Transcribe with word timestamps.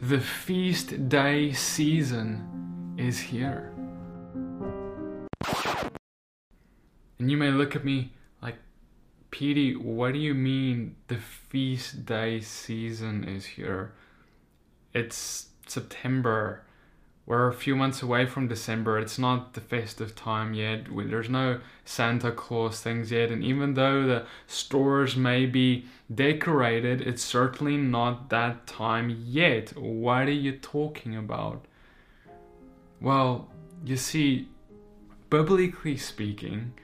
the 0.00 0.20
feast 0.20 1.08
day 1.08 1.52
season 1.52 2.94
is 2.98 3.18
here. 3.18 3.72
And 7.18 7.30
you 7.30 7.38
may 7.38 7.50
look 7.50 7.74
at 7.74 7.84
me 7.84 8.12
like, 8.42 8.56
Petey, 9.30 9.74
what 9.74 10.12
do 10.12 10.18
you 10.18 10.34
mean 10.34 10.96
the 11.08 11.16
feast 11.16 12.04
day 12.04 12.40
season 12.40 13.24
is 13.24 13.46
here? 13.46 13.94
It's 14.92 15.48
September. 15.66 16.65
We're 17.26 17.48
a 17.48 17.54
few 17.54 17.74
months 17.74 18.02
away 18.02 18.26
from 18.26 18.46
December. 18.46 19.00
It's 19.00 19.18
not 19.18 19.54
the 19.54 19.60
festive 19.60 20.14
time 20.14 20.54
yet. 20.54 20.86
There's 20.88 21.28
no 21.28 21.60
Santa 21.84 22.30
Claus 22.30 22.80
things 22.80 23.10
yet. 23.10 23.32
And 23.32 23.42
even 23.42 23.74
though 23.74 24.06
the 24.06 24.26
stores 24.46 25.16
may 25.16 25.44
be 25.44 25.86
decorated, 26.14 27.00
it's 27.00 27.24
certainly 27.24 27.76
not 27.76 28.30
that 28.30 28.68
time 28.68 29.24
yet. 29.26 29.76
What 29.76 30.28
are 30.28 30.30
you 30.30 30.52
talking 30.52 31.16
about? 31.16 31.64
Well, 33.00 33.48
you 33.84 33.96
see, 33.96 34.48
biblically 35.28 35.96
speaking, 35.96 36.74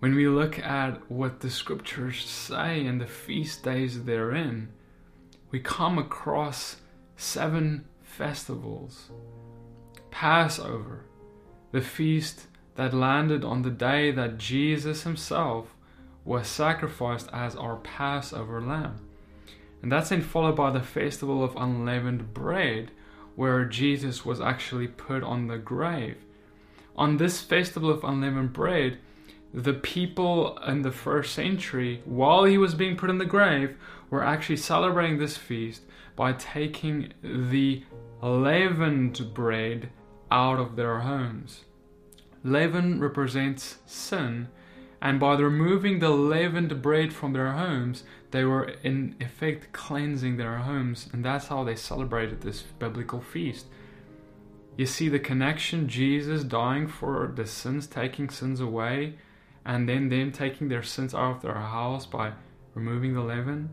when 0.00 0.14
we 0.14 0.28
look 0.28 0.58
at 0.58 1.10
what 1.10 1.40
the 1.40 1.48
scriptures 1.48 2.22
say 2.26 2.84
and 2.84 3.00
the 3.00 3.06
feast 3.06 3.62
days 3.62 4.04
they're 4.04 4.30
we 5.50 5.60
come 5.60 5.98
across 5.98 6.76
seven 7.16 7.86
festivals. 8.02 9.10
Passover, 10.14 11.00
the 11.72 11.80
feast 11.80 12.46
that 12.76 12.94
landed 12.94 13.44
on 13.44 13.62
the 13.62 13.70
day 13.70 14.12
that 14.12 14.38
Jesus 14.38 15.02
himself 15.02 15.74
was 16.24 16.46
sacrificed 16.46 17.28
as 17.32 17.56
our 17.56 17.78
Passover 17.78 18.60
lamb. 18.62 19.00
And 19.82 19.90
that's 19.90 20.10
then 20.10 20.22
followed 20.22 20.54
by 20.54 20.70
the 20.70 20.80
festival 20.80 21.42
of 21.42 21.56
unleavened 21.56 22.32
bread, 22.32 22.92
where 23.34 23.64
Jesus 23.64 24.24
was 24.24 24.40
actually 24.40 24.86
put 24.86 25.24
on 25.24 25.48
the 25.48 25.58
grave. 25.58 26.18
On 26.94 27.16
this 27.16 27.40
festival 27.42 27.90
of 27.90 28.04
unleavened 28.04 28.52
bread, 28.52 28.98
the 29.52 29.74
people 29.74 30.56
in 30.58 30.82
the 30.82 30.92
first 30.92 31.34
century, 31.34 32.02
while 32.04 32.44
he 32.44 32.56
was 32.56 32.76
being 32.76 32.96
put 32.96 33.10
in 33.10 33.18
the 33.18 33.26
grave, 33.26 33.76
were 34.10 34.24
actually 34.24 34.58
celebrating 34.58 35.18
this 35.18 35.36
feast 35.36 35.82
by 36.14 36.32
taking 36.34 37.12
the 37.20 37.82
leavened 38.22 39.34
bread 39.34 39.90
out 40.34 40.58
of 40.58 40.74
their 40.74 40.98
homes. 40.98 41.62
Leaven 42.42 43.00
represents 43.00 43.78
sin, 43.86 44.48
and 45.00 45.20
by 45.20 45.36
removing 45.36 46.00
the 46.00 46.10
leavened 46.10 46.82
bread 46.82 47.12
from 47.12 47.32
their 47.32 47.52
homes, 47.52 48.02
they 48.32 48.44
were 48.44 48.64
in 48.82 49.14
effect 49.20 49.72
cleansing 49.72 50.36
their 50.36 50.56
homes, 50.56 51.08
and 51.12 51.24
that's 51.24 51.46
how 51.46 51.62
they 51.62 51.76
celebrated 51.76 52.40
this 52.40 52.62
biblical 52.80 53.20
feast. 53.20 53.66
You 54.76 54.86
see 54.86 55.08
the 55.08 55.20
connection 55.20 55.88
Jesus 55.88 56.42
dying 56.42 56.88
for 56.88 57.32
the 57.32 57.46
sins, 57.46 57.86
taking 57.86 58.28
sins 58.28 58.60
away, 58.60 59.14
and 59.64 59.88
then 59.88 60.08
them 60.08 60.32
taking 60.32 60.68
their 60.68 60.82
sins 60.82 61.14
out 61.14 61.36
of 61.36 61.42
their 61.42 61.54
house 61.54 62.06
by 62.06 62.32
removing 62.74 63.14
the 63.14 63.22
leaven. 63.22 63.70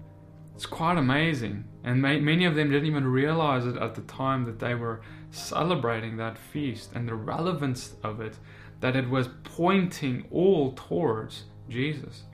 It's 0.61 0.67
quite 0.67 0.99
amazing. 0.99 1.63
And 1.83 2.03
many 2.03 2.45
of 2.45 2.53
them 2.53 2.69
didn't 2.69 2.85
even 2.85 3.07
realize 3.07 3.65
it 3.65 3.77
at 3.77 3.95
the 3.95 4.01
time 4.01 4.45
that 4.45 4.59
they 4.59 4.75
were 4.75 5.01
celebrating 5.31 6.17
that 6.17 6.37
feast 6.37 6.91
and 6.93 7.07
the 7.07 7.15
relevance 7.15 7.95
of 8.03 8.21
it, 8.21 8.37
that 8.79 8.95
it 8.95 9.09
was 9.09 9.29
pointing 9.43 10.27
all 10.29 10.73
towards 10.73 11.45
Jesus. 11.67 12.25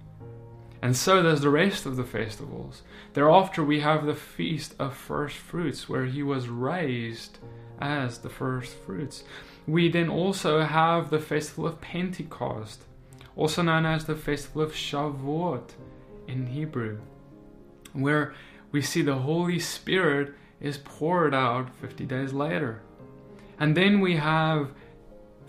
And 0.81 0.94
so 0.94 1.23
there's 1.23 1.39
the 1.39 1.50
rest 1.50 1.86
of 1.86 1.95
the 1.95 2.03
festivals. 2.03 2.81
Thereafter, 3.14 3.64
we 3.64 3.80
have 3.80 4.05
the 4.05 4.14
Feast 4.14 4.75
of 4.78 4.94
First 4.94 5.38
Fruits, 5.38 5.88
where 5.88 6.03
he 6.03 6.22
was 6.22 6.50
raised 6.50 7.38
as 7.80 8.17
the 8.17 8.30
first 8.30 8.73
fruits. 8.73 9.23
We 9.66 9.89
then 9.89 10.09
also 10.09 10.64
have 10.64 11.11
the 11.11 11.20
Festival 11.20 11.66
of 11.66 11.80
Pentecost, 11.80 12.83
also 13.37 13.61
known 13.61 13.86
as 13.86 14.04
the 14.04 14.16
festival 14.17 14.64
of 14.64 14.73
Shavuot 14.73 15.70
in 16.27 16.48
Hebrew, 16.48 16.99
where 18.02 18.33
we 18.71 18.81
see 18.81 19.02
the 19.02 19.15
Holy 19.15 19.59
Spirit 19.59 20.33
is 20.59 20.77
poured 20.77 21.33
out 21.33 21.69
50 21.81 22.05
days 22.05 22.33
later. 22.33 22.81
And 23.59 23.75
then 23.75 23.99
we 23.99 24.17
have 24.17 24.71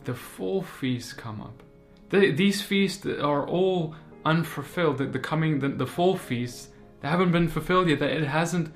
the 0.05 0.15
full 0.15 0.63
feast 0.63 1.17
come 1.17 1.41
up. 1.41 1.63
The, 2.11 2.31
these 2.31 2.63
feasts 2.63 3.05
are 3.07 3.47
all 3.47 3.95
unfulfilled. 4.25 4.99
The, 4.99 5.07
the 5.07 5.19
coming, 5.19 5.61
the, 5.61 5.69
the 5.69 5.87
full 5.87 6.17
feasts, 6.17 6.69
they 7.01 7.09
haven't 7.09 7.33
been 7.33 7.49
fulfilled 7.49 7.89
yet. 7.89 8.01
It 8.01 8.27
hasn't, 8.27 8.73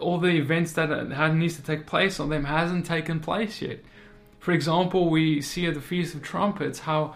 all 0.00 0.18
the 0.18 0.28
events 0.28 0.72
that 0.72 1.34
needs 1.34 1.56
to 1.56 1.62
take 1.62 1.86
place 1.86 2.18
on 2.18 2.30
them 2.30 2.44
hasn't 2.44 2.86
taken 2.86 3.20
place 3.20 3.60
yet. 3.60 3.80
For 4.38 4.52
example, 4.52 5.08
we 5.08 5.40
see 5.40 5.66
at 5.66 5.74
the 5.74 5.80
Feast 5.80 6.14
of 6.14 6.22
Trumpets 6.22 6.80
how 6.80 7.14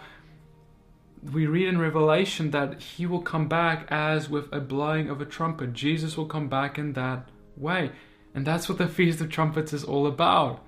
we 1.21 1.45
read 1.47 1.67
in 1.67 1.79
Revelation 1.79 2.51
that 2.51 2.81
he 2.81 3.05
will 3.05 3.21
come 3.21 3.47
back 3.47 3.87
as 3.89 4.29
with 4.29 4.51
a 4.53 4.59
blowing 4.59 5.09
of 5.09 5.21
a 5.21 5.25
trumpet. 5.25 5.73
Jesus 5.73 6.15
will 6.17 6.25
come 6.25 6.47
back 6.47 6.77
in 6.77 6.93
that 6.93 7.29
way. 7.57 7.91
And 8.33 8.45
that's 8.45 8.69
what 8.69 8.77
the 8.77 8.87
Feast 8.87 9.21
of 9.21 9.29
Trumpets 9.29 9.73
is 9.73 9.83
all 9.83 10.07
about. 10.07 10.63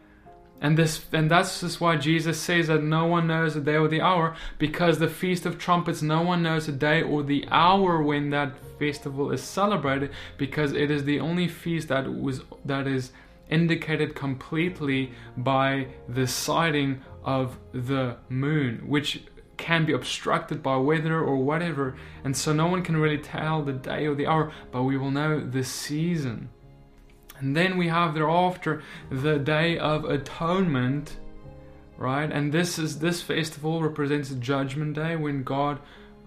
And 0.60 0.78
this 0.78 1.06
and 1.12 1.32
that's 1.32 1.62
just 1.62 1.82
why 1.82 1.96
Jesus 1.96 2.40
says 2.40 2.68
that 2.68 2.84
no 2.84 3.06
one 3.06 3.26
knows 3.26 3.56
the 3.56 3.62
day 3.62 3.78
or 3.78 3.88
the 3.88 4.02
hour, 4.02 4.36
because 4.60 5.00
the 5.00 5.08
Feast 5.08 5.48
of 5.48 5.58
Trumpets, 5.58 6.04
no 6.04 6.22
one 6.22 6.44
knows 6.44 6.68
the 6.68 6.72
day 6.72 7.02
or 7.02 7.24
the 7.24 7.48
hour 7.50 8.02
when 8.02 8.30
that 8.30 8.54
festival 8.78 9.32
is 9.32 9.42
celebrated, 9.42 10.12
because 10.38 10.74
it 10.74 10.92
is 10.92 11.04
the 11.04 11.20
only 11.20 11.48
feast 11.48 11.88
that 11.88 12.14
was 12.14 12.42
that 12.66 12.86
is 12.86 13.12
indicated 13.50 14.14
completely 14.14 15.12
by 15.36 15.88
the 16.08 16.28
sighting 16.28 17.02
of 17.24 17.58
the 17.74 18.18
moon, 18.30 18.84
which 18.88 19.24
can 19.62 19.86
be 19.86 19.94
obstructed 19.94 20.64
by 20.64 20.76
weather 20.76 21.20
or 21.20 21.38
whatever, 21.38 21.96
and 22.24 22.36
so 22.36 22.52
no 22.52 22.66
one 22.66 22.82
can 22.82 22.98
really 22.98 23.20
tell 23.20 23.62
the 23.62 23.72
day 23.72 24.08
or 24.08 24.16
the 24.16 24.26
hour, 24.26 24.52
but 24.72 24.84
we 24.84 24.98
will 24.98 25.12
know 25.12 25.40
the 25.40 25.64
season. 25.64 26.50
And 27.38 27.56
then 27.56 27.78
we 27.78 27.88
have 27.88 28.16
thereafter 28.16 28.82
the 29.12 29.38
Day 29.38 29.78
of 29.78 30.04
Atonement, 30.04 31.18
right? 31.98 32.32
And 32.32 32.52
this 32.52 32.80
is 32.80 33.00
this 33.00 33.22
festival 33.22 33.82
represents 33.82 34.32
Judgment 34.32 34.96
Day 34.96 35.16
when 35.16 35.44
God 35.44 35.80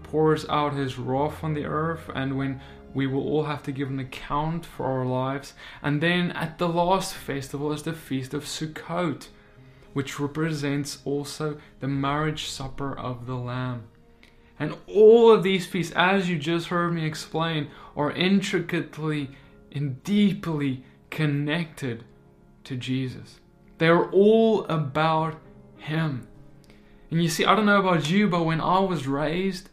pours 0.03 0.47
out 0.47 0.73
His 0.73 0.97
wrath 0.97 1.43
on 1.43 1.53
the 1.53 1.65
earth, 1.65 2.09
and 2.15 2.37
when 2.37 2.61
we 2.93 3.05
will 3.05 3.27
all 3.27 3.43
have 3.43 3.63
to 3.63 3.73
give 3.73 3.89
an 3.89 3.99
account 3.99 4.65
for 4.65 4.85
our 4.85 5.05
lives. 5.05 5.53
And 5.83 6.01
then 6.01 6.31
at 6.31 6.57
the 6.57 6.69
last 6.69 7.13
festival 7.13 7.73
is 7.73 7.83
the 7.83 7.91
Feast 7.91 8.33
of 8.33 8.45
Sukkot 8.45 9.27
which 9.95 10.19
represents 10.19 10.99
also 11.05 11.57
the 11.79 11.87
marriage 11.87 12.49
supper 12.49 12.93
of 12.99 13.27
the 13.27 13.35
Lamb. 13.35 13.83
And 14.59 14.75
all 14.87 15.31
of 15.31 15.41
these 15.41 15.65
feasts, 15.65 15.93
as 15.95 16.29
you 16.29 16.37
just 16.37 16.67
heard 16.67 16.93
me 16.93 17.05
explain, 17.05 17.69
are 17.95 18.11
intricately 18.11 19.29
and 19.71 20.03
deeply 20.03 20.83
connected 21.09 22.03
to 22.65 22.75
Jesus. 22.75 23.39
They're 23.77 24.09
all 24.09 24.65
about 24.65 25.39
Him. 25.77 26.27
And 27.09 27.23
you 27.23 27.29
see, 27.29 27.45
I 27.45 27.55
don't 27.55 27.65
know 27.65 27.79
about 27.79 28.09
you, 28.09 28.27
but 28.27 28.43
when 28.43 28.59
I 28.59 28.79
was 28.79 29.07
raised, 29.07 29.69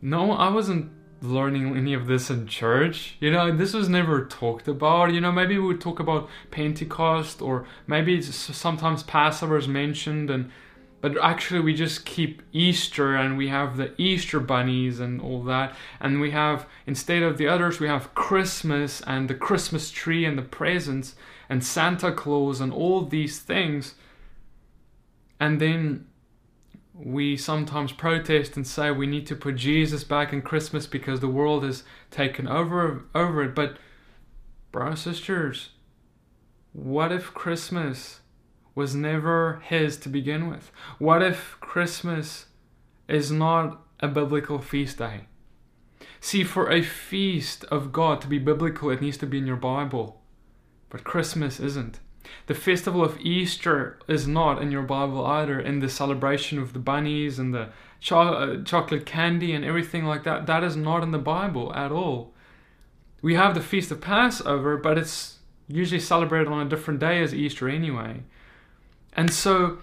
no, 0.00 0.32
I 0.32 0.48
wasn't 0.48 0.90
learning 1.22 1.76
any 1.76 1.92
of 1.94 2.06
this 2.06 2.30
in 2.30 2.46
church. 2.46 3.16
You 3.20 3.30
know, 3.30 3.54
this 3.54 3.74
was 3.74 3.88
never 3.88 4.24
talked 4.24 4.68
about. 4.68 5.12
You 5.12 5.20
know, 5.20 5.32
maybe 5.32 5.58
we 5.58 5.66
would 5.66 5.80
talk 5.80 6.00
about 6.00 6.28
Pentecost 6.50 7.42
or 7.42 7.66
maybe 7.86 8.20
sometimes 8.22 9.02
Passover 9.02 9.56
is 9.56 9.68
mentioned 9.68 10.30
and 10.30 10.50
but 11.02 11.16
actually 11.22 11.60
we 11.60 11.72
just 11.72 12.04
keep 12.04 12.42
Easter 12.52 13.16
and 13.16 13.38
we 13.38 13.48
have 13.48 13.78
the 13.78 13.94
Easter 13.96 14.38
bunnies 14.38 15.00
and 15.00 15.18
all 15.18 15.42
that 15.44 15.74
and 15.98 16.20
we 16.20 16.30
have 16.30 16.66
instead 16.86 17.22
of 17.22 17.38
the 17.38 17.48
others 17.48 17.80
we 17.80 17.88
have 17.88 18.14
Christmas 18.14 19.00
and 19.06 19.28
the 19.28 19.34
Christmas 19.34 19.90
tree 19.90 20.26
and 20.26 20.36
the 20.36 20.42
presents 20.42 21.14
and 21.48 21.64
Santa 21.64 22.12
Claus 22.12 22.60
and 22.60 22.72
all 22.72 23.04
these 23.04 23.40
things. 23.40 23.94
And 25.38 25.60
then 25.60 26.06
we 26.94 27.36
sometimes 27.36 27.92
protest 27.92 28.56
and 28.56 28.66
say 28.66 28.90
we 28.90 29.06
need 29.06 29.26
to 29.26 29.36
put 29.36 29.56
Jesus 29.56 30.04
back 30.04 30.32
in 30.32 30.42
Christmas 30.42 30.86
because 30.86 31.20
the 31.20 31.28
world 31.28 31.64
has 31.64 31.84
taken 32.10 32.48
over 32.48 33.04
over 33.14 33.42
it. 33.42 33.54
But 33.54 33.76
brothers 34.72 35.00
sisters, 35.00 35.70
what 36.72 37.12
if 37.12 37.32
Christmas 37.34 38.20
was 38.74 38.94
never 38.94 39.62
his 39.64 39.96
to 39.98 40.08
begin 40.08 40.48
with? 40.48 40.70
What 40.98 41.22
if 41.22 41.56
Christmas 41.60 42.46
is 43.08 43.30
not 43.30 43.82
a 44.00 44.08
biblical 44.08 44.58
feast 44.58 44.98
day? 44.98 45.26
See, 46.20 46.44
for 46.44 46.70
a 46.70 46.82
feast 46.82 47.64
of 47.64 47.92
God 47.92 48.20
to 48.20 48.28
be 48.28 48.38
biblical, 48.38 48.90
it 48.90 49.00
needs 49.00 49.16
to 49.18 49.26
be 49.26 49.38
in 49.38 49.46
your 49.46 49.56
Bible. 49.56 50.20
But 50.90 51.04
Christmas 51.04 51.60
isn't. 51.60 52.00
The 52.46 52.54
festival 52.54 53.04
of 53.04 53.20
Easter 53.20 53.98
is 54.08 54.26
not 54.26 54.60
in 54.60 54.70
your 54.70 54.82
Bible 54.82 55.24
either, 55.24 55.60
in 55.60 55.80
the 55.80 55.88
celebration 55.88 56.58
of 56.58 56.72
the 56.72 56.78
bunnies 56.78 57.38
and 57.38 57.54
the 57.54 57.68
cho- 58.00 58.20
uh, 58.20 58.64
chocolate 58.64 59.06
candy 59.06 59.52
and 59.52 59.64
everything 59.64 60.04
like 60.04 60.24
that. 60.24 60.46
That 60.46 60.64
is 60.64 60.76
not 60.76 61.02
in 61.02 61.10
the 61.10 61.18
Bible 61.18 61.72
at 61.74 61.92
all. 61.92 62.32
We 63.22 63.34
have 63.34 63.54
the 63.54 63.60
feast 63.60 63.90
of 63.90 64.00
Passover, 64.00 64.76
but 64.76 64.96
it's 64.96 65.38
usually 65.68 66.00
celebrated 66.00 66.48
on 66.48 66.66
a 66.66 66.68
different 66.68 67.00
day 67.00 67.22
as 67.22 67.34
Easter 67.34 67.68
anyway. 67.68 68.22
And 69.12 69.32
so, 69.32 69.78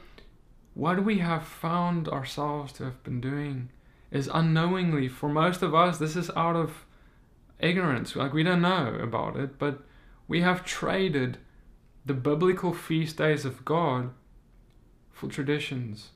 what 0.74 1.04
we 1.04 1.20
have 1.20 1.46
found 1.46 2.08
ourselves 2.08 2.74
to 2.74 2.86
have 2.86 3.04
been 3.04 3.22
doing 3.22 3.70
is 4.12 4.30
unknowingly, 4.34 5.08
for 5.08 5.30
most 5.30 5.62
of 5.62 5.76
us, 5.76 5.98
this 5.98 6.16
is 6.16 6.30
out 6.36 6.56
of 6.56 6.86
ignorance. 7.60 8.16
Like, 8.16 8.34
we 8.34 8.44
don't 8.44 8.62
know 8.62 8.98
about 9.02 9.36
it, 9.36 9.60
but 9.60 9.82
we 10.28 10.42
have 10.42 10.66
traded 10.66 11.38
the 12.08 12.14
biblical 12.14 12.74
feast 12.74 13.18
days 13.18 13.44
of 13.44 13.66
God 13.66 14.12
for 15.12 15.28
traditions, 15.28 16.12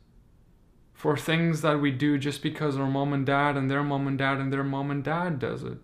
for 0.93 1.17
things 1.17 1.61
that 1.61 1.81
we 1.81 1.91
do 1.91 2.17
just 2.17 2.41
because 2.41 2.77
our 2.77 2.87
mom 2.87 3.11
and 3.11 3.25
dad 3.25 3.57
and 3.57 3.69
their 3.69 3.83
mom 3.83 4.07
and 4.07 4.17
dad 4.17 4.37
and 4.37 4.53
their 4.53 4.63
mom 4.63 4.89
and 4.89 5.03
dad 5.03 5.37
does 5.37 5.63
it, 5.63 5.79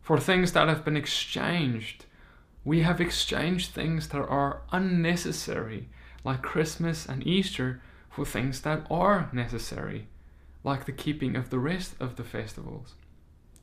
for 0.00 0.18
things 0.18 0.52
that 0.52 0.68
have 0.68 0.84
been 0.84 0.96
exchanged. 0.96 2.06
We 2.64 2.80
have 2.82 3.02
exchanged 3.02 3.72
things 3.72 4.08
that 4.08 4.22
are 4.22 4.62
unnecessary, 4.72 5.90
like 6.24 6.40
Christmas 6.40 7.04
and 7.04 7.26
Easter, 7.26 7.82
for 8.08 8.24
things 8.24 8.62
that 8.62 8.86
are 8.90 9.28
necessary, 9.32 10.06
like 10.64 10.86
the 10.86 10.92
keeping 10.92 11.36
of 11.36 11.50
the 11.50 11.58
rest 11.58 11.96
of 12.00 12.16
the 12.16 12.24
festivals. 12.24 12.94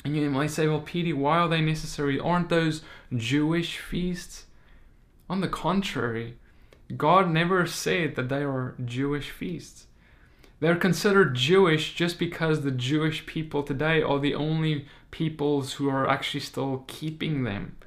And 0.05 0.15
you 0.15 0.29
might 0.29 0.51
say, 0.51 0.67
well, 0.67 0.81
Petey, 0.81 1.13
why 1.13 1.39
are 1.39 1.47
they 1.47 1.61
necessary? 1.61 2.19
Aren't 2.19 2.49
those 2.49 2.83
Jewish 3.15 3.79
feasts? 3.79 4.45
On 5.29 5.41
the 5.41 5.47
contrary, 5.47 6.37
God 6.97 7.29
never 7.29 7.67
said 7.67 8.15
that 8.15 8.29
they 8.29 8.43
are 8.43 8.75
Jewish 8.83 9.29
feasts. 9.29 9.85
They're 10.59 10.75
considered 10.75 11.35
Jewish 11.35 11.93
just 11.93 12.19
because 12.19 12.61
the 12.61 12.71
Jewish 12.71 13.25
people 13.25 13.63
today 13.63 14.01
are 14.01 14.19
the 14.19 14.35
only 14.35 14.87
peoples 15.11 15.73
who 15.73 15.87
are 15.87 16.09
actually 16.09 16.41
still 16.41 16.83
keeping 16.87 17.43
them. 17.43 17.77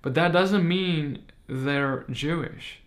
But 0.00 0.14
that 0.14 0.32
doesn't 0.32 0.66
mean 0.66 1.24
they're 1.46 2.04
Jewish. 2.10 2.80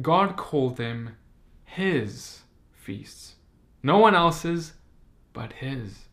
God 0.00 0.36
called 0.36 0.78
them 0.78 1.16
His 1.64 2.40
feasts. 2.72 3.34
No 3.82 3.98
one 3.98 4.14
else's, 4.14 4.72
but 5.32 5.52
His. 5.54 6.06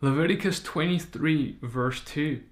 Leviticus 0.00 0.62
23, 0.62 1.58
verse 1.62 2.00
2. 2.04 2.42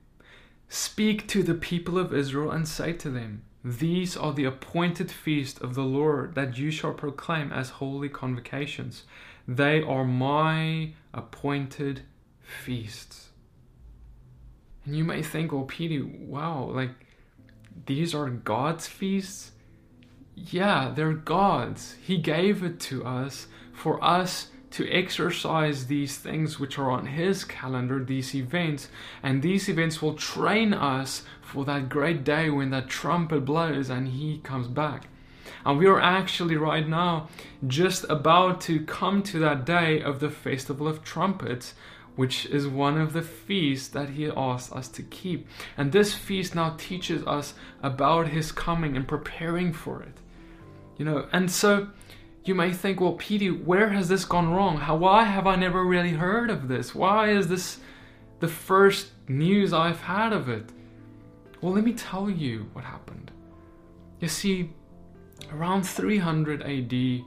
Speak 0.68 1.28
to 1.28 1.42
the 1.42 1.54
people 1.54 1.98
of 1.98 2.12
Israel 2.12 2.50
and 2.50 2.66
say 2.66 2.92
to 2.94 3.10
them, 3.10 3.42
These 3.64 4.16
are 4.16 4.32
the 4.32 4.44
appointed 4.44 5.10
feasts 5.10 5.60
of 5.60 5.74
the 5.74 5.84
Lord 5.84 6.34
that 6.34 6.58
you 6.58 6.70
shall 6.70 6.92
proclaim 6.92 7.52
as 7.52 7.70
holy 7.70 8.08
convocations. 8.08 9.04
They 9.46 9.80
are 9.80 10.04
my 10.04 10.92
appointed 11.14 12.02
feasts. 12.40 13.30
And 14.84 14.96
you 14.96 15.04
may 15.04 15.22
think, 15.22 15.52
well, 15.52 15.64
Petey, 15.64 16.00
wow, 16.00 16.70
like 16.72 16.90
these 17.86 18.14
are 18.14 18.28
God's 18.28 18.86
feasts? 18.86 19.52
Yeah, 20.34 20.92
they're 20.94 21.12
God's. 21.12 21.96
He 22.02 22.18
gave 22.18 22.62
it 22.62 22.78
to 22.80 23.04
us 23.04 23.46
for 23.72 24.02
us 24.02 24.48
to 24.76 24.86
exercise 24.90 25.86
these 25.86 26.18
things 26.18 26.60
which 26.60 26.78
are 26.78 26.90
on 26.90 27.06
His 27.06 27.44
calendar, 27.44 28.04
these 28.04 28.34
events, 28.34 28.90
and 29.22 29.40
these 29.40 29.70
events 29.70 30.02
will 30.02 30.12
train 30.12 30.74
us 30.74 31.22
for 31.40 31.64
that 31.64 31.88
great 31.88 32.24
day 32.24 32.50
when 32.50 32.68
that 32.70 32.86
trumpet 32.86 33.46
blows 33.46 33.88
and 33.88 34.08
He 34.08 34.36
comes 34.36 34.68
back. 34.68 35.08
And 35.64 35.78
we 35.78 35.86
are 35.86 35.98
actually 35.98 36.56
right 36.56 36.86
now 36.86 37.28
just 37.66 38.04
about 38.10 38.60
to 38.62 38.84
come 38.84 39.22
to 39.22 39.38
that 39.38 39.64
day 39.64 40.02
of 40.02 40.20
the 40.20 40.28
Festival 40.28 40.86
of 40.86 41.02
Trumpets, 41.02 41.72
which 42.14 42.44
is 42.44 42.68
one 42.68 43.00
of 43.00 43.14
the 43.14 43.22
feasts 43.22 43.88
that 43.88 44.10
He 44.10 44.26
asked 44.26 44.72
us 44.72 44.88
to 44.88 45.02
keep. 45.02 45.48
And 45.78 45.90
this 45.90 46.12
feast 46.12 46.54
now 46.54 46.74
teaches 46.76 47.26
us 47.26 47.54
about 47.82 48.28
His 48.28 48.52
coming 48.52 48.94
and 48.94 49.08
preparing 49.08 49.72
for 49.72 50.02
it. 50.02 50.18
You 50.98 51.06
know, 51.06 51.28
and 51.32 51.50
so 51.50 51.88
you 52.46 52.54
may 52.54 52.72
think, 52.72 53.00
well, 53.00 53.14
Petey, 53.14 53.50
where 53.50 53.88
has 53.88 54.08
this 54.08 54.24
gone 54.24 54.52
wrong? 54.52 54.76
How, 54.76 54.96
why 54.96 55.24
have 55.24 55.46
I 55.46 55.56
never 55.56 55.84
really 55.84 56.10
heard 56.10 56.50
of 56.50 56.68
this? 56.68 56.94
Why 56.94 57.30
is 57.30 57.48
this 57.48 57.78
the 58.40 58.48
first 58.48 59.08
news 59.28 59.72
I've 59.72 60.00
had 60.00 60.32
of 60.32 60.48
it? 60.48 60.70
Well, 61.60 61.72
let 61.72 61.84
me 61.84 61.92
tell 61.92 62.30
you 62.30 62.68
what 62.72 62.84
happened. 62.84 63.32
You 64.20 64.28
see, 64.28 64.70
around 65.52 65.82
300 65.82 66.62
AD, 66.62 67.24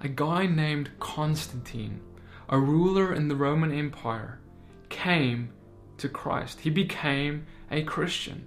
a 0.00 0.08
guy 0.08 0.46
named 0.46 0.90
Constantine, 1.00 2.00
a 2.48 2.58
ruler 2.58 3.14
in 3.14 3.28
the 3.28 3.36
Roman 3.36 3.72
Empire, 3.72 4.40
came 4.88 5.50
to 5.98 6.08
Christ. 6.08 6.60
He 6.60 6.70
became 6.70 7.46
a 7.70 7.82
Christian. 7.82 8.46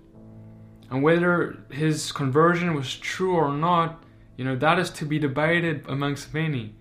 And 0.89 1.03
whether 1.03 1.57
his 1.71 2.11
conversion 2.11 2.73
was 2.73 2.95
true 2.95 3.35
or 3.35 3.51
not, 3.51 4.04
you 4.37 4.45
know, 4.45 4.55
that 4.55 4.79
is 4.79 4.89
to 4.91 5.05
be 5.05 5.19
debated 5.19 5.85
amongst 5.87 6.33
many. 6.33 6.75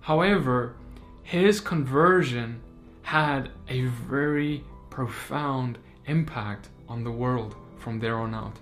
However, 0.00 0.76
his 1.22 1.60
conversion 1.60 2.60
had 3.02 3.50
a 3.68 3.84
very 3.86 4.64
profound 4.90 5.78
impact 6.06 6.68
on 6.88 7.04
the 7.04 7.10
world 7.10 7.56
from 7.78 7.98
there 7.98 8.18
on 8.18 8.34
out. 8.34 8.58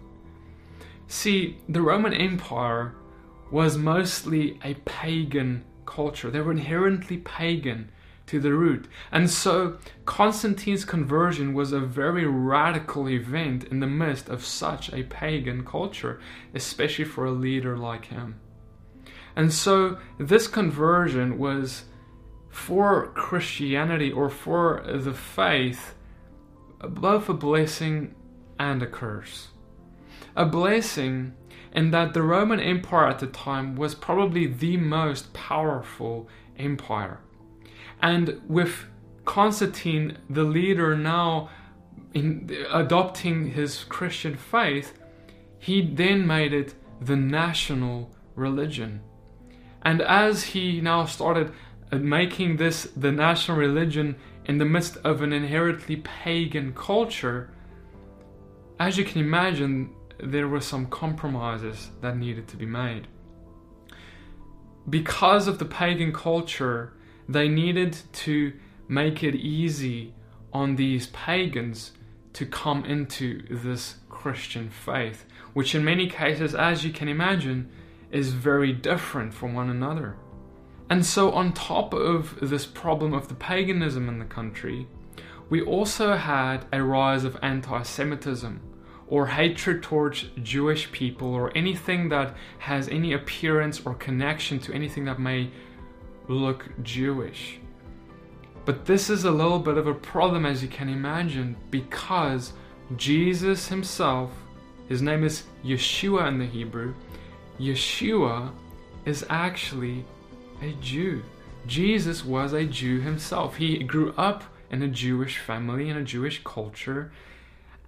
See, 1.08 1.58
the 1.68 1.82
Roman 1.82 2.12
Empire 2.14 2.94
was 3.50 3.76
mostly 3.76 4.58
a 4.62 4.74
pagan 4.84 5.64
culture. 5.84 6.30
They 6.30 6.40
were 6.40 6.52
inherently 6.52 7.18
pagan 7.18 7.90
to 8.30 8.38
the 8.38 8.54
root. 8.54 8.86
And 9.10 9.28
so 9.28 9.78
Constantine's 10.04 10.84
conversion 10.84 11.52
was 11.52 11.72
a 11.72 11.80
very 11.80 12.24
radical 12.24 13.08
event 13.08 13.64
in 13.64 13.80
the 13.80 13.88
midst 13.88 14.28
of 14.28 14.44
such 14.44 14.92
a 14.92 15.02
pagan 15.02 15.64
culture, 15.64 16.20
especially 16.54 17.04
for 17.04 17.24
a 17.24 17.32
leader 17.32 17.76
like 17.76 18.04
him. 18.04 18.38
And 19.34 19.52
so 19.52 19.98
this 20.18 20.46
conversion 20.46 21.38
was 21.38 21.86
for 22.50 23.08
Christianity 23.14 24.12
or 24.12 24.30
for 24.30 24.84
the 24.86 25.12
faith 25.12 25.94
both 26.82 27.28
a 27.28 27.34
blessing 27.34 28.14
and 28.60 28.80
a 28.82 28.86
curse. 28.86 29.48
A 30.36 30.46
blessing 30.46 31.34
in 31.72 31.90
that 31.90 32.14
the 32.14 32.22
Roman 32.22 32.60
Empire 32.60 33.08
at 33.08 33.18
the 33.18 33.26
time 33.26 33.74
was 33.74 33.96
probably 33.96 34.46
the 34.46 34.76
most 34.76 35.32
powerful 35.32 36.28
empire. 36.56 37.20
And 38.02 38.40
with 38.48 38.86
Constantine, 39.24 40.18
the 40.28 40.44
leader, 40.44 40.96
now 40.96 41.50
in 42.14 42.50
adopting 42.70 43.52
his 43.52 43.84
Christian 43.84 44.36
faith, 44.36 44.98
he 45.58 45.82
then 45.82 46.26
made 46.26 46.52
it 46.52 46.74
the 47.00 47.16
national 47.16 48.10
religion. 48.34 49.00
And 49.82 50.02
as 50.02 50.44
he 50.44 50.80
now 50.80 51.04
started 51.06 51.52
uh, 51.92 51.96
making 51.96 52.56
this 52.56 52.84
the 52.96 53.12
national 53.12 53.56
religion 53.56 54.16
in 54.44 54.58
the 54.58 54.64
midst 54.64 54.96
of 54.98 55.22
an 55.22 55.32
inherently 55.32 55.96
pagan 55.96 56.72
culture, 56.74 57.50
as 58.78 58.96
you 58.98 59.04
can 59.04 59.20
imagine, 59.20 59.90
there 60.22 60.48
were 60.48 60.60
some 60.60 60.86
compromises 60.86 61.90
that 62.00 62.16
needed 62.16 62.48
to 62.48 62.56
be 62.56 62.66
made. 62.66 63.06
Because 64.88 65.46
of 65.46 65.58
the 65.58 65.64
pagan 65.64 66.12
culture, 66.12 66.94
they 67.32 67.48
needed 67.48 67.96
to 68.12 68.52
make 68.88 69.22
it 69.22 69.34
easy 69.34 70.12
on 70.52 70.76
these 70.76 71.06
pagans 71.08 71.92
to 72.32 72.44
come 72.44 72.84
into 72.84 73.42
this 73.48 73.96
Christian 74.08 74.68
faith, 74.68 75.24
which 75.52 75.74
in 75.74 75.84
many 75.84 76.08
cases, 76.08 76.54
as 76.54 76.84
you 76.84 76.92
can 76.92 77.08
imagine, 77.08 77.70
is 78.10 78.32
very 78.32 78.72
different 78.72 79.32
from 79.32 79.54
one 79.54 79.70
another. 79.70 80.16
And 80.88 81.06
so, 81.06 81.30
on 81.30 81.52
top 81.52 81.94
of 81.94 82.36
this 82.40 82.66
problem 82.66 83.14
of 83.14 83.28
the 83.28 83.34
paganism 83.34 84.08
in 84.08 84.18
the 84.18 84.24
country, 84.24 84.88
we 85.48 85.62
also 85.62 86.16
had 86.16 86.66
a 86.72 86.82
rise 86.82 87.22
of 87.22 87.38
anti 87.42 87.82
Semitism 87.82 88.60
or 89.06 89.26
hatred 89.26 89.82
towards 89.82 90.26
Jewish 90.42 90.90
people 90.92 91.32
or 91.34 91.56
anything 91.56 92.08
that 92.08 92.34
has 92.58 92.88
any 92.88 93.12
appearance 93.12 93.80
or 93.84 93.94
connection 93.94 94.58
to 94.60 94.72
anything 94.72 95.04
that 95.04 95.18
may 95.18 95.50
look 96.30 96.70
Jewish. 96.82 97.58
But 98.64 98.84
this 98.84 99.10
is 99.10 99.24
a 99.24 99.30
little 99.30 99.58
bit 99.58 99.76
of 99.76 99.86
a 99.86 99.94
problem, 99.94 100.46
as 100.46 100.62
you 100.62 100.68
can 100.68 100.88
imagine, 100.88 101.56
because 101.70 102.52
Jesus 102.96 103.68
himself, 103.68 104.30
his 104.88 105.02
name 105.02 105.24
is 105.24 105.44
Yeshua 105.64 106.28
in 106.28 106.38
the 106.38 106.46
Hebrew, 106.46 106.94
Yeshua 107.58 108.52
is 109.04 109.24
actually 109.28 110.04
a 110.62 110.72
Jew. 110.80 111.22
Jesus 111.66 112.24
was 112.24 112.52
a 112.52 112.64
Jew 112.64 113.00
himself. 113.00 113.56
He 113.56 113.78
grew 113.82 114.12
up 114.16 114.44
in 114.70 114.82
a 114.82 114.88
Jewish 114.88 115.38
family, 115.38 115.88
in 115.88 115.96
a 115.96 116.04
Jewish 116.04 116.42
culture. 116.44 117.12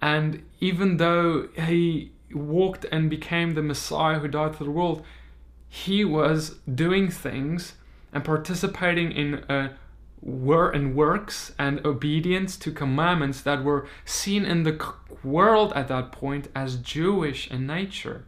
And 0.01 0.43
even 0.59 0.97
though 0.97 1.47
he 1.55 2.11
walked 2.33 2.85
and 2.91 3.09
became 3.09 3.53
the 3.53 3.61
Messiah 3.61 4.19
who 4.19 4.27
died 4.27 4.55
for 4.55 4.63
the 4.63 4.71
world, 4.71 5.03
he 5.69 6.03
was 6.03 6.55
doing 6.73 7.09
things 7.09 7.75
and 8.13 8.23
participating 8.23 9.11
in 9.11 9.35
uh, 9.35 9.43
a 9.49 9.69
were 10.23 10.71
in 10.71 10.95
works 10.95 11.53
and 11.59 11.85
obedience 11.85 12.55
to 12.55 12.71
commandments 12.71 13.41
that 13.41 13.63
were 13.63 13.85
seen 14.05 14.45
in 14.45 14.63
the 14.63 14.93
world 15.23 15.73
at 15.73 15.89
that 15.89 16.11
point 16.11 16.47
as 16.55 16.77
Jewish 16.77 17.49
in 17.51 17.67
nature. 17.67 18.23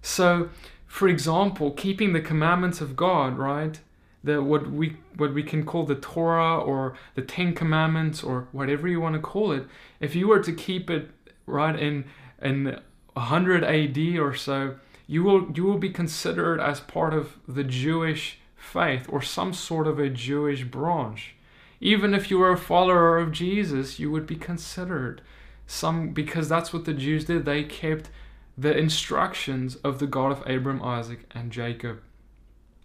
So, 0.00 0.48
for 0.86 1.08
example, 1.08 1.72
keeping 1.72 2.12
the 2.12 2.20
commandments 2.20 2.80
of 2.80 2.96
God, 2.96 3.36
right? 3.36 3.78
The 4.24 4.42
what 4.42 4.70
we 4.70 4.96
what 5.16 5.34
we 5.34 5.42
can 5.42 5.64
call 5.64 5.84
the 5.84 5.94
Torah 5.94 6.58
or 6.58 6.96
the 7.14 7.22
Ten 7.22 7.54
Commandments 7.54 8.22
or 8.22 8.48
whatever 8.52 8.88
you 8.88 9.00
want 9.00 9.14
to 9.14 9.20
call 9.20 9.52
it. 9.52 9.64
If 10.00 10.14
you 10.14 10.28
were 10.28 10.42
to 10.42 10.52
keep 10.52 10.88
it 10.90 11.10
right 11.44 11.78
in 11.78 12.06
in 12.42 12.80
100 13.12 13.64
AD 13.64 13.98
or 14.18 14.34
so, 14.34 14.76
you 15.06 15.22
will 15.22 15.50
you 15.54 15.64
will 15.64 15.78
be 15.78 15.90
considered 15.90 16.60
as 16.60 16.80
part 16.80 17.12
of 17.12 17.36
the 17.46 17.64
Jewish 17.64 18.38
faith 18.66 19.06
or 19.08 19.22
some 19.22 19.52
sort 19.52 19.86
of 19.86 19.98
a 19.98 20.10
Jewish 20.10 20.64
branch. 20.64 21.34
Even 21.80 22.14
if 22.14 22.30
you 22.30 22.38
were 22.38 22.52
a 22.52 22.58
follower 22.58 23.18
of 23.18 23.32
Jesus, 23.32 23.98
you 23.98 24.10
would 24.10 24.26
be 24.26 24.36
considered 24.36 25.22
some 25.66 26.10
because 26.10 26.48
that's 26.48 26.72
what 26.72 26.84
the 26.84 26.94
Jews 26.94 27.24
did. 27.24 27.44
They 27.44 27.64
kept 27.64 28.10
the 28.56 28.76
instructions 28.76 29.76
of 29.76 29.98
the 29.98 30.06
God 30.06 30.32
of 30.32 30.48
Abram, 30.48 30.82
Isaac, 30.82 31.30
and 31.34 31.52
Jacob. 31.52 32.00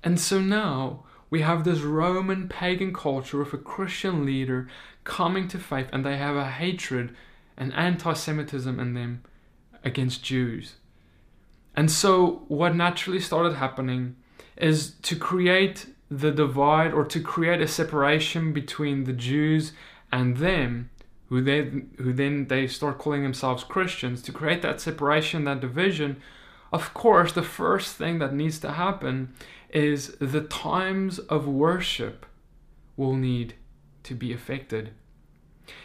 And 0.03 0.19
so 0.19 0.41
now 0.41 1.03
we 1.29 1.41
have 1.41 1.63
this 1.63 1.79
Roman 1.79 2.49
pagan 2.49 2.93
culture 2.93 3.39
with 3.39 3.53
a 3.53 3.57
Christian 3.57 4.25
leader 4.25 4.67
coming 5.03 5.47
to 5.47 5.57
faith, 5.57 5.87
and 5.93 6.05
they 6.05 6.17
have 6.17 6.35
a 6.35 6.49
hatred 6.49 7.15
and 7.57 7.73
anti 7.73 8.13
Semitism 8.13 8.79
in 8.79 8.93
them 8.93 9.23
against 9.83 10.23
Jews. 10.23 10.75
And 11.75 11.89
so, 11.89 12.43
what 12.49 12.75
naturally 12.75 13.21
started 13.21 13.55
happening 13.55 14.17
is 14.61 14.91
to 15.01 15.15
create 15.15 15.87
the 16.09 16.31
divide 16.31 16.93
or 16.93 17.03
to 17.05 17.19
create 17.19 17.61
a 17.61 17.67
separation 17.67 18.53
between 18.53 19.05
the 19.05 19.13
Jews 19.13 19.73
and 20.11 20.37
them, 20.37 20.89
who 21.29 21.41
then 21.41 21.91
who 21.97 22.13
then 22.13 22.47
they 22.47 22.67
start 22.67 22.97
calling 22.97 23.23
themselves 23.23 23.63
Christians, 23.63 24.21
to 24.23 24.31
create 24.31 24.61
that 24.61 24.79
separation, 24.79 25.45
that 25.45 25.61
division. 25.61 26.21
Of 26.71 26.93
course, 26.93 27.33
the 27.33 27.43
first 27.43 27.95
thing 27.95 28.19
that 28.19 28.33
needs 28.33 28.59
to 28.59 28.71
happen 28.71 29.33
is 29.69 30.15
the 30.19 30.41
times 30.41 31.19
of 31.19 31.47
worship 31.47 32.25
will 32.95 33.15
need 33.15 33.55
to 34.03 34.15
be 34.15 34.31
affected. 34.33 34.91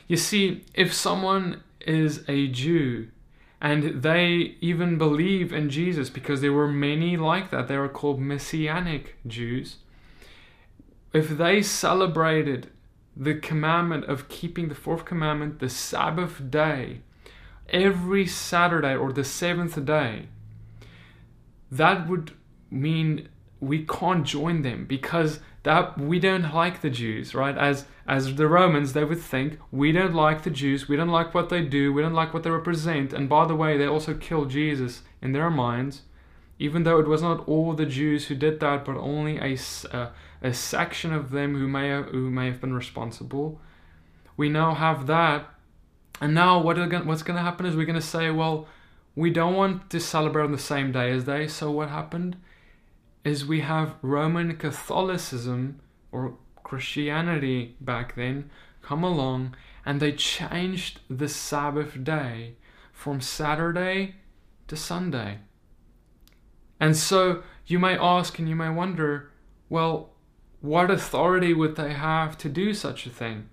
You 0.06 0.16
see, 0.16 0.64
if 0.74 0.92
someone 0.92 1.62
is 1.80 2.24
a 2.28 2.48
Jew 2.48 3.08
and 3.66 4.00
they 4.04 4.54
even 4.60 4.96
believe 4.96 5.52
in 5.52 5.70
Jesus 5.70 6.08
because 6.08 6.40
there 6.40 6.52
were 6.52 6.68
many 6.68 7.16
like 7.16 7.50
that. 7.50 7.66
They 7.66 7.76
were 7.76 7.88
called 7.88 8.20
Messianic 8.20 9.16
Jews. 9.26 9.78
If 11.12 11.30
they 11.30 11.62
celebrated 11.62 12.70
the 13.16 13.34
commandment 13.34 14.04
of 14.04 14.28
keeping 14.28 14.68
the 14.68 14.76
fourth 14.76 15.04
commandment, 15.04 15.58
the 15.58 15.68
Sabbath 15.68 16.48
day, 16.48 17.00
every 17.68 18.24
Saturday 18.24 18.94
or 18.94 19.12
the 19.12 19.24
seventh 19.24 19.84
day, 19.84 20.28
that 21.68 22.08
would 22.08 22.34
mean 22.70 23.28
we 23.58 23.84
can't 23.84 24.24
join 24.24 24.62
them 24.62 24.86
because 24.86 25.40
that 25.66 25.98
we 25.98 26.20
don't 26.20 26.54
like 26.54 26.80
the 26.80 26.90
Jews, 26.90 27.34
right? 27.34 27.58
As 27.58 27.86
as 28.06 28.36
the 28.36 28.46
Romans, 28.46 28.92
they 28.92 29.02
would 29.02 29.20
think 29.20 29.58
we 29.72 29.90
don't 29.90 30.14
like 30.14 30.44
the 30.44 30.50
Jews, 30.62 30.88
we 30.88 30.94
don't 30.94 31.08
like 31.08 31.34
what 31.34 31.48
they 31.48 31.60
do, 31.60 31.92
we 31.92 32.02
don't 32.02 32.14
like 32.14 32.32
what 32.32 32.44
they 32.44 32.50
represent, 32.50 33.12
and 33.12 33.28
by 33.28 33.44
the 33.48 33.56
way, 33.56 33.76
they 33.76 33.86
also 33.86 34.14
killed 34.14 34.48
Jesus 34.48 35.02
in 35.20 35.32
their 35.32 35.50
minds, 35.50 36.02
even 36.60 36.84
though 36.84 37.00
it 37.00 37.08
was 37.08 37.20
not 37.20 37.48
all 37.48 37.72
the 37.72 37.84
Jews 37.84 38.26
who 38.26 38.36
did 38.36 38.60
that, 38.60 38.84
but 38.84 38.96
only 38.96 39.38
a, 39.38 39.58
a, 39.90 40.12
a 40.40 40.54
section 40.54 41.12
of 41.12 41.32
them 41.32 41.56
who 41.56 41.66
may 41.66 41.88
have, 41.88 42.06
who 42.10 42.30
may 42.30 42.46
have 42.46 42.60
been 42.60 42.72
responsible. 42.72 43.60
We 44.36 44.48
now 44.48 44.72
have 44.74 45.08
that, 45.08 45.52
and 46.20 46.32
now 46.32 46.60
what 46.60 46.78
are, 46.78 46.88
what's 47.00 47.24
going 47.24 47.38
to 47.38 47.42
happen 47.42 47.66
is 47.66 47.74
we're 47.74 47.86
going 47.86 48.00
to 48.00 48.12
say, 48.16 48.30
well, 48.30 48.68
we 49.16 49.30
don't 49.30 49.54
want 49.54 49.90
to 49.90 49.98
celebrate 49.98 50.44
on 50.44 50.52
the 50.52 50.58
same 50.58 50.92
day 50.92 51.10
as 51.10 51.24
they. 51.24 51.48
So 51.48 51.72
what 51.72 51.88
happened? 51.88 52.36
Is 53.26 53.44
we 53.44 53.58
have 53.58 53.96
Roman 54.02 54.56
Catholicism 54.56 55.80
or 56.12 56.38
Christianity 56.62 57.74
back 57.80 58.14
then 58.14 58.50
come 58.82 59.02
along 59.02 59.56
and 59.84 59.98
they 59.98 60.12
changed 60.12 61.00
the 61.10 61.28
Sabbath 61.28 62.04
day 62.04 62.54
from 62.92 63.20
Saturday 63.20 64.14
to 64.68 64.76
Sunday. 64.76 65.38
And 66.78 66.96
so 66.96 67.42
you 67.66 67.80
may 67.80 67.98
ask 67.98 68.38
and 68.38 68.48
you 68.48 68.54
may 68.54 68.70
wonder, 68.70 69.32
well, 69.68 70.10
what 70.60 70.88
authority 70.88 71.52
would 71.52 71.74
they 71.74 71.94
have 71.94 72.38
to 72.38 72.48
do 72.48 72.72
such 72.72 73.06
a 73.06 73.10
thing? 73.10 73.48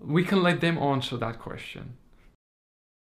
We 0.00 0.22
can 0.22 0.44
let 0.44 0.60
them 0.60 0.78
answer 0.78 1.16
that 1.16 1.40
question. 1.40 1.96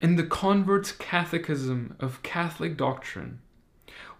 In 0.00 0.16
the 0.16 0.26
Convert's 0.26 0.90
Catechism 0.90 1.94
of 2.00 2.24
Catholic 2.24 2.76
Doctrine, 2.76 3.38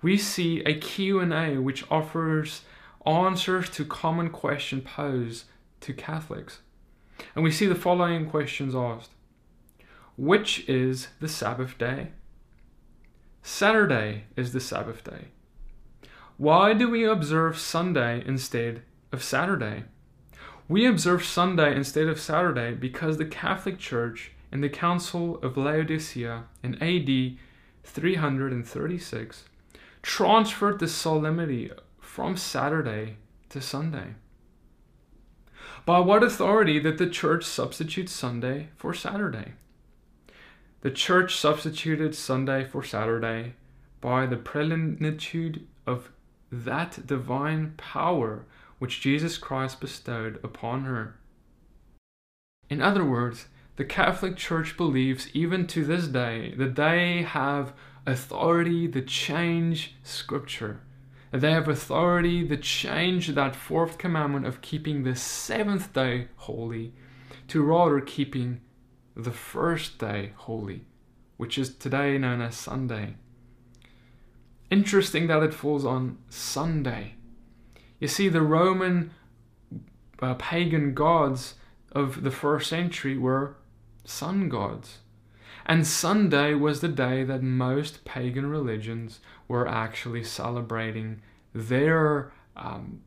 we 0.02 0.16
see 0.16 0.60
a 0.64 0.74
Q&A 0.78 1.58
which 1.58 1.84
offers 1.90 2.62
answers 3.06 3.68
to 3.70 3.84
common 3.84 4.30
questions 4.30 4.84
posed 4.84 5.44
to 5.80 5.92
Catholics. 5.92 6.60
And 7.34 7.42
we 7.42 7.50
see 7.50 7.66
the 7.66 7.74
following 7.74 8.28
questions 8.28 8.74
asked. 8.74 9.10
Which 10.16 10.68
is 10.68 11.08
the 11.20 11.28
Sabbath 11.28 11.78
day? 11.78 12.08
Saturday 13.42 14.24
is 14.36 14.52
the 14.52 14.60
Sabbath 14.60 15.04
day. 15.04 15.28
Why 16.36 16.74
do 16.74 16.88
we 16.88 17.04
observe 17.04 17.58
Sunday 17.58 18.22
instead 18.24 18.82
of 19.10 19.22
Saturday? 19.24 19.84
We 20.68 20.86
observe 20.86 21.24
Sunday 21.24 21.74
instead 21.74 22.08
of 22.08 22.20
Saturday 22.20 22.74
because 22.74 23.16
the 23.16 23.24
Catholic 23.24 23.78
Church 23.78 24.32
in 24.52 24.60
the 24.60 24.68
Council 24.68 25.38
of 25.42 25.56
Laodicea 25.56 26.44
in 26.62 26.74
AD 26.82 27.38
336 27.84 29.44
transferred 30.08 30.78
the 30.78 30.88
solemnity 30.88 31.70
from 32.00 32.34
Saturday 32.34 33.18
to 33.50 33.60
Sunday. 33.60 34.14
By 35.84 36.00
what 36.00 36.22
authority 36.22 36.80
did 36.80 36.96
the 36.96 37.10
church 37.10 37.44
substitute 37.44 38.08
Sunday 38.08 38.68
for 38.74 38.94
Saturday? 38.94 39.52
The 40.80 40.90
church 40.90 41.36
substituted 41.36 42.14
Sunday 42.14 42.64
for 42.64 42.82
Saturday 42.82 43.52
by 44.00 44.24
the 44.24 44.38
plenitude 44.38 45.66
of 45.86 46.10
that 46.50 47.06
divine 47.06 47.74
power 47.76 48.46
which 48.78 49.02
Jesus 49.02 49.36
Christ 49.36 49.78
bestowed 49.78 50.42
upon 50.42 50.84
her. 50.84 51.16
In 52.70 52.80
other 52.80 53.04
words, 53.04 53.48
the 53.76 53.84
Catholic 53.84 54.36
Church 54.36 54.74
believes 54.74 55.28
even 55.34 55.66
to 55.66 55.84
this 55.84 56.06
day 56.06 56.54
that 56.56 56.76
they 56.76 57.24
have 57.24 57.74
authority 58.08 58.88
to 58.88 59.02
change 59.02 59.94
Scripture. 60.02 60.80
They 61.30 61.52
have 61.52 61.68
authority 61.68 62.48
to 62.48 62.56
change 62.56 63.28
that 63.28 63.54
fourth 63.54 63.98
commandment 63.98 64.46
of 64.46 64.62
keeping 64.62 65.02
the 65.02 65.14
seventh 65.14 65.92
day 65.92 66.28
holy 66.36 66.94
to 67.48 67.62
rather 67.62 68.00
keeping 68.00 68.62
the 69.14 69.30
first 69.30 69.98
day 69.98 70.32
holy, 70.36 70.86
which 71.36 71.58
is 71.58 71.74
today 71.74 72.16
known 72.16 72.40
as 72.40 72.56
Sunday. 72.56 73.16
Interesting 74.70 75.26
that 75.26 75.42
it 75.42 75.52
falls 75.52 75.84
on 75.84 76.18
Sunday. 76.30 77.14
You 78.00 78.08
see, 78.08 78.28
the 78.30 78.42
Roman 78.42 79.10
uh, 80.22 80.34
pagan 80.34 80.94
gods 80.94 81.54
of 81.92 82.22
the 82.22 82.30
first 82.30 82.70
century 82.70 83.18
were 83.18 83.56
sun 84.04 84.48
gods. 84.48 84.98
And 85.68 85.86
Sunday 85.86 86.54
was 86.54 86.80
the 86.80 86.88
day 86.88 87.24
that 87.24 87.42
most 87.42 88.04
pagan 88.06 88.46
religions 88.46 89.20
were 89.46 89.68
actually 89.68 90.24
celebrating 90.24 91.20
their 91.54 92.32
um, 92.56 93.02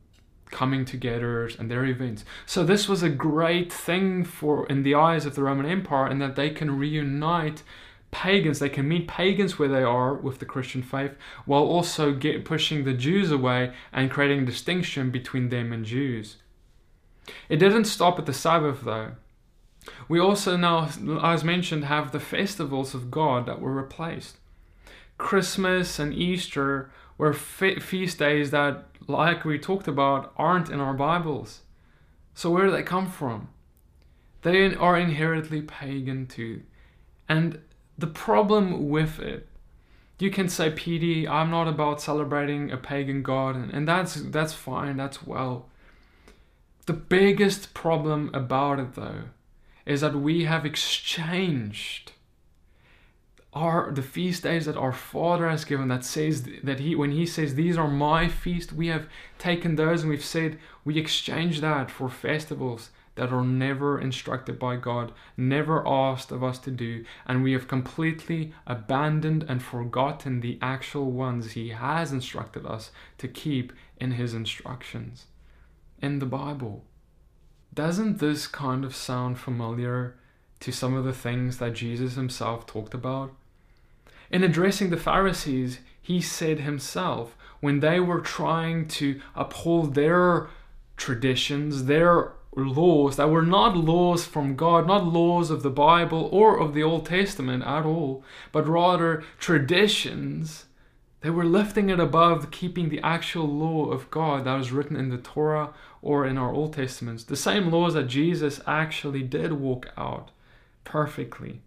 coming 0.51 0.86
togethers 0.86 1.58
and 1.58 1.72
their 1.72 1.86
events. 1.86 2.24
So 2.46 2.63
this 2.63 2.88
was 2.88 3.01
a 3.01 3.10
great 3.10 3.74
thing 3.74 4.24
for 4.24 4.68
in 4.68 4.84
the 4.84 4.94
eyes 4.94 5.25
of 5.25 5.34
the 5.34 5.41
Roman 5.41 5.65
Empire 5.65 6.08
in 6.08 6.20
that 6.20 6.36
they 6.36 6.51
can 6.51 6.77
reunite 6.77 7.63
pagans. 8.12 8.60
They 8.60 8.70
can 8.70 8.88
meet 8.88 9.08
pagans 9.08 9.58
where 9.58 9.70
they 9.70 9.84
are 9.84 10.13
with 10.13 10.38
the 10.38 10.46
Christian 10.46 10.84
faith, 10.84 11.13
while 11.46 11.63
also 11.63 12.13
get 12.13 12.46
pushing 12.46 12.84
the 12.84 12.94
Jews 12.94 13.32
away 13.32 13.74
and 13.91 14.12
creating 14.12 14.44
a 14.44 14.46
distinction 14.46 15.10
between 15.10 15.50
them 15.50 15.74
and 15.74 15.84
Jews. 15.84 16.38
It 17.50 17.58
didn't 17.58 17.86
stop 17.86 18.20
at 18.20 18.25
the 18.27 18.34
Sabbath 18.34 18.82
though. 18.82 19.13
We 20.08 20.20
also 20.20 20.58
now, 20.58 20.90
as 21.24 21.44
mentioned, 21.44 21.86
have 21.86 22.12
the 22.12 22.20
festivals 22.20 22.94
of 22.94 23.12
God 23.12 23.46
that 23.46 23.60
were 23.60 23.74
replaced. 23.74 24.38
Christmas 25.18 26.00
and 26.00 26.14
Easter 26.14 26.92
were 27.18 27.34
fe- 27.34 27.80
feast 27.80 28.20
days 28.20 28.52
that, 28.52 28.86
like 29.08 29.46
we 29.46 29.60
talked 29.60 29.88
about, 29.88 30.34
aren't 30.38 30.70
in 30.70 30.80
our 30.80 30.94
Bibles. 30.94 31.62
So, 32.34 32.50
where 32.50 32.66
do 32.66 32.72
they 32.72 32.84
come 32.84 33.10
from? 33.10 33.50
They 34.42 34.74
are 34.76 34.98
inherently 34.98 35.62
pagan 35.62 36.28
too. 36.28 36.64
And 37.30 37.60
the 37.98 38.08
problem 38.08 38.90
with 38.90 39.20
it, 39.20 39.48
you 40.20 40.32
can 40.32 40.50
say, 40.50 40.72
Petey, 40.72 41.28
I'm 41.28 41.50
not 41.50 41.68
about 41.68 42.02
celebrating 42.02 42.72
a 42.72 42.78
pagan 42.78 43.24
god, 43.24 43.56
and, 43.56 43.72
and 43.72 43.88
that's 43.88 44.16
that's 44.16 44.54
fine, 44.54 44.98
that's 44.98 45.26
well. 45.26 45.70
The 46.86 46.92
The 46.92 46.98
biggest 46.98 47.74
problem 47.74 48.30
about 48.34 48.78
it, 48.78 48.96
though, 48.96 49.22
is 49.86 50.02
that 50.02 50.16
we 50.16 50.46
have 50.46 50.66
exchanged 50.66 52.14
our 53.54 53.92
the 53.92 54.02
feast 54.02 54.44
days 54.44 54.66
that 54.66 54.78
our 54.78 54.94
father 54.94 55.50
has 55.50 55.66
given 55.66 55.90
that 55.90 56.06
says 56.06 56.48
that 56.64 56.80
he 56.80 56.96
when 56.96 57.12
he 57.12 57.26
says 57.26 57.56
these 57.56 57.78
are 57.78 57.90
my 57.90 58.28
feast 58.28 58.72
we 58.72 58.88
have 58.88 59.10
taken 59.38 59.76
those 59.76 60.02
and 60.02 60.10
we've 60.10 60.24
said 60.24 60.58
we 60.86 60.98
exchange 60.98 61.60
that 61.60 61.92
for 61.92 62.08
festivals 62.08 62.92
that 63.16 63.32
are 63.32 63.44
never 63.44 64.00
instructed 64.00 64.58
by 64.58 64.76
God, 64.78 65.12
never 65.36 65.86
asked 65.88 66.32
of 66.32 66.44
us 66.44 66.58
to 66.60 66.72
do, 66.72 67.04
and 67.28 67.44
we 67.44 67.52
have 67.54 67.68
completely 67.68 68.54
abandoned 68.66 69.46
and 69.48 69.62
forgotten 69.62 70.40
the 70.40 70.58
actual 70.62 71.12
ones 71.12 71.52
He 71.52 71.70
has 71.70 72.12
instructed 72.12 72.66
us 72.66 72.92
to 73.18 73.28
keep 73.28 73.74
in 74.00 74.12
His 74.12 74.34
instructions 74.34 75.26
in 76.02 76.20
the 76.20 76.26
Bible. 76.26 76.86
Doesn't 77.74 78.20
this 78.20 78.48
kind 78.48 78.84
of 78.84 78.96
sound 78.96 79.40
familiar 79.40 80.16
to 80.60 80.72
some 80.72 80.94
of 80.94 81.06
the 81.06 81.13
things 81.13 81.58
that 81.58 81.74
Jesus 81.74 82.16
Himself 82.16 82.66
talked 82.66 82.94
about? 82.94 83.32
In 84.30 84.44
addressing 84.44 84.90
the 84.90 84.98
Pharisees, 84.98 85.80
He 86.01 86.20
said 86.22 86.60
Himself, 86.60 87.36
when 87.62 87.80
they 87.80 88.00
were 88.00 88.20
trying 88.20 88.88
to 88.90 89.22
uphold 89.36 89.96
their 89.96 90.50
traditions, 90.98 91.86
their 91.86 92.34
laws 92.54 93.16
that 93.16 93.30
were 93.30 93.42
not 93.42 93.78
laws 93.78 94.25
from 94.25 94.56
God, 94.56 94.88
not 94.88 95.06
laws 95.06 95.50
of 95.50 95.63
the 95.63 95.70
Bible 95.70 96.28
or 96.32 96.60
of 96.60 96.74
the 96.74 96.84
Old 96.84 97.06
Testament 97.06 97.63
at 97.63 97.86
all, 97.86 98.24
but 98.51 98.68
rather 98.68 99.24
traditions. 99.40 100.66
They 101.22 101.30
were 101.30 101.46
lifting 101.46 101.90
it 101.90 102.00
above 102.00 102.51
keeping 102.51 102.90
the 102.90 103.01
actual 103.01 103.48
law 103.48 103.92
of 103.92 104.10
God 104.10 104.46
that 104.46 104.58
was 104.58 104.72
written 104.72 104.96
in 104.96 105.10
the 105.10 105.18
Torah 105.18 105.74
or 106.01 106.25
in 106.25 106.38
our 106.38 106.51
Old 106.51 106.74
Testaments, 106.74 107.24
the 107.24 107.36
same 107.36 107.72
laws 107.72 107.94
that 107.94 108.08
Jesus 108.08 108.60
actually 108.66 109.22
did 109.22 109.54
walk 109.54 109.90
out 109.98 110.32
perfectly. 110.84 111.62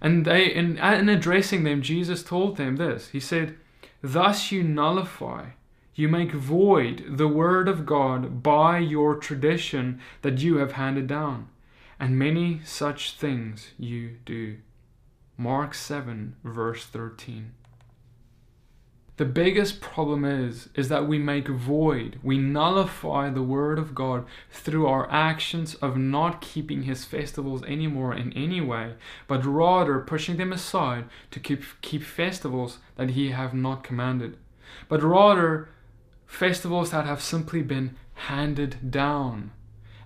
And 0.00 0.24
they, 0.24 0.46
in, 0.46 0.78
in 0.78 1.08
addressing 1.08 1.64
them, 1.64 1.82
Jesus 1.82 2.22
told 2.22 2.56
them 2.56 2.76
this. 2.76 3.08
He 3.08 3.20
said, 3.20 3.56
Thus 4.00 4.52
you 4.52 4.62
nullify 4.62 5.50
you 5.94 6.08
make 6.08 6.32
void 6.32 7.04
the 7.06 7.28
word 7.28 7.68
of 7.68 7.84
God 7.84 8.42
by 8.42 8.78
your 8.78 9.16
tradition 9.16 10.00
that 10.22 10.38
you 10.38 10.56
have 10.56 10.72
handed 10.72 11.06
down, 11.06 11.48
and 12.00 12.18
many 12.18 12.60
such 12.64 13.12
things 13.12 13.72
you 13.78 14.16
do. 14.24 14.58
Mark 15.36 15.74
7, 15.74 16.36
verse 16.44 16.86
13. 16.86 17.52
The 19.18 19.24
biggest 19.26 19.82
problem 19.82 20.24
is 20.24 20.70
is 20.74 20.88
that 20.88 21.06
we 21.06 21.18
make 21.18 21.46
void, 21.46 22.18
we 22.22 22.38
nullify 22.38 23.28
the 23.28 23.42
word 23.42 23.78
of 23.78 23.94
God 23.94 24.24
through 24.50 24.86
our 24.86 25.10
actions 25.10 25.74
of 25.76 25.98
not 25.98 26.40
keeping 26.40 26.84
his 26.84 27.04
festivals 27.04 27.62
anymore 27.64 28.14
in 28.14 28.32
any 28.32 28.62
way, 28.62 28.94
but 29.28 29.44
rather 29.44 30.00
pushing 30.00 30.38
them 30.38 30.50
aside 30.50 31.04
to 31.30 31.40
keep 31.40 31.62
keep 31.82 32.02
festivals 32.02 32.78
that 32.96 33.10
he 33.10 33.30
have 33.32 33.52
not 33.52 33.84
commanded. 33.84 34.38
But 34.88 35.02
rather 35.02 35.68
festivals 36.26 36.90
that 36.90 37.04
have 37.04 37.20
simply 37.20 37.60
been 37.60 37.96
handed 38.14 38.90
down. 38.90 39.50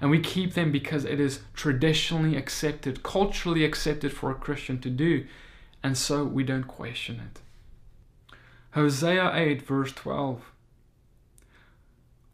And 0.00 0.10
we 0.10 0.18
keep 0.18 0.54
them 0.54 0.72
because 0.72 1.04
it 1.04 1.20
is 1.20 1.40
traditionally 1.54 2.36
accepted, 2.36 3.04
culturally 3.04 3.64
accepted 3.64 4.12
for 4.12 4.32
a 4.32 4.34
Christian 4.34 4.80
to 4.80 4.90
do, 4.90 5.26
and 5.82 5.96
so 5.96 6.24
we 6.24 6.42
don't 6.42 6.64
question 6.64 7.20
it. 7.20 7.40
Hosea 8.72 9.32
8, 9.34 9.62
verse 9.62 9.92
12. 9.92 10.52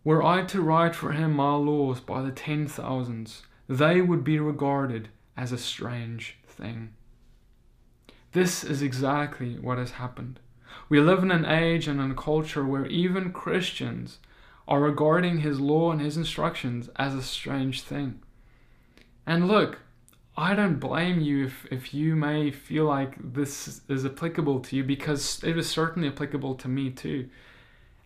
Were 0.04 0.22
I 0.22 0.42
to 0.46 0.60
write 0.60 0.94
for 0.94 1.12
him 1.12 1.32
my 1.32 1.54
laws 1.54 2.00
by 2.00 2.22
the 2.22 2.32
ten 2.32 2.66
thousands, 2.66 3.42
they 3.68 4.00
would 4.00 4.24
be 4.24 4.40
regarded 4.40 5.08
as 5.36 5.52
a 5.52 5.58
strange 5.58 6.38
thing. 6.46 6.94
This 8.32 8.64
is 8.64 8.82
exactly 8.82 9.58
what 9.58 9.78
has 9.78 9.92
happened. 9.92 10.40
We 10.88 11.00
live 11.00 11.22
in 11.22 11.30
an 11.30 11.44
age 11.44 11.86
and 11.86 12.00
in 12.00 12.12
a 12.12 12.14
culture 12.14 12.64
where 12.64 12.86
even 12.86 13.32
Christians 13.32 14.18
are 14.66 14.80
regarding 14.80 15.38
his 15.38 15.60
law 15.60 15.92
and 15.92 16.00
his 16.00 16.16
instructions 16.16 16.88
as 16.96 17.14
a 17.14 17.22
strange 17.22 17.82
thing. 17.82 18.20
And 19.26 19.46
look, 19.48 19.80
I 20.36 20.54
don't 20.54 20.80
blame 20.80 21.20
you 21.20 21.46
if, 21.46 21.66
if 21.70 21.92
you 21.92 22.16
may 22.16 22.50
feel 22.50 22.86
like 22.86 23.16
this 23.34 23.82
is 23.88 24.06
applicable 24.06 24.60
to 24.60 24.76
you 24.76 24.84
because 24.84 25.42
it 25.44 25.54
was 25.54 25.68
certainly 25.68 26.08
applicable 26.08 26.54
to 26.54 26.68
me 26.68 26.90
too. 26.90 27.28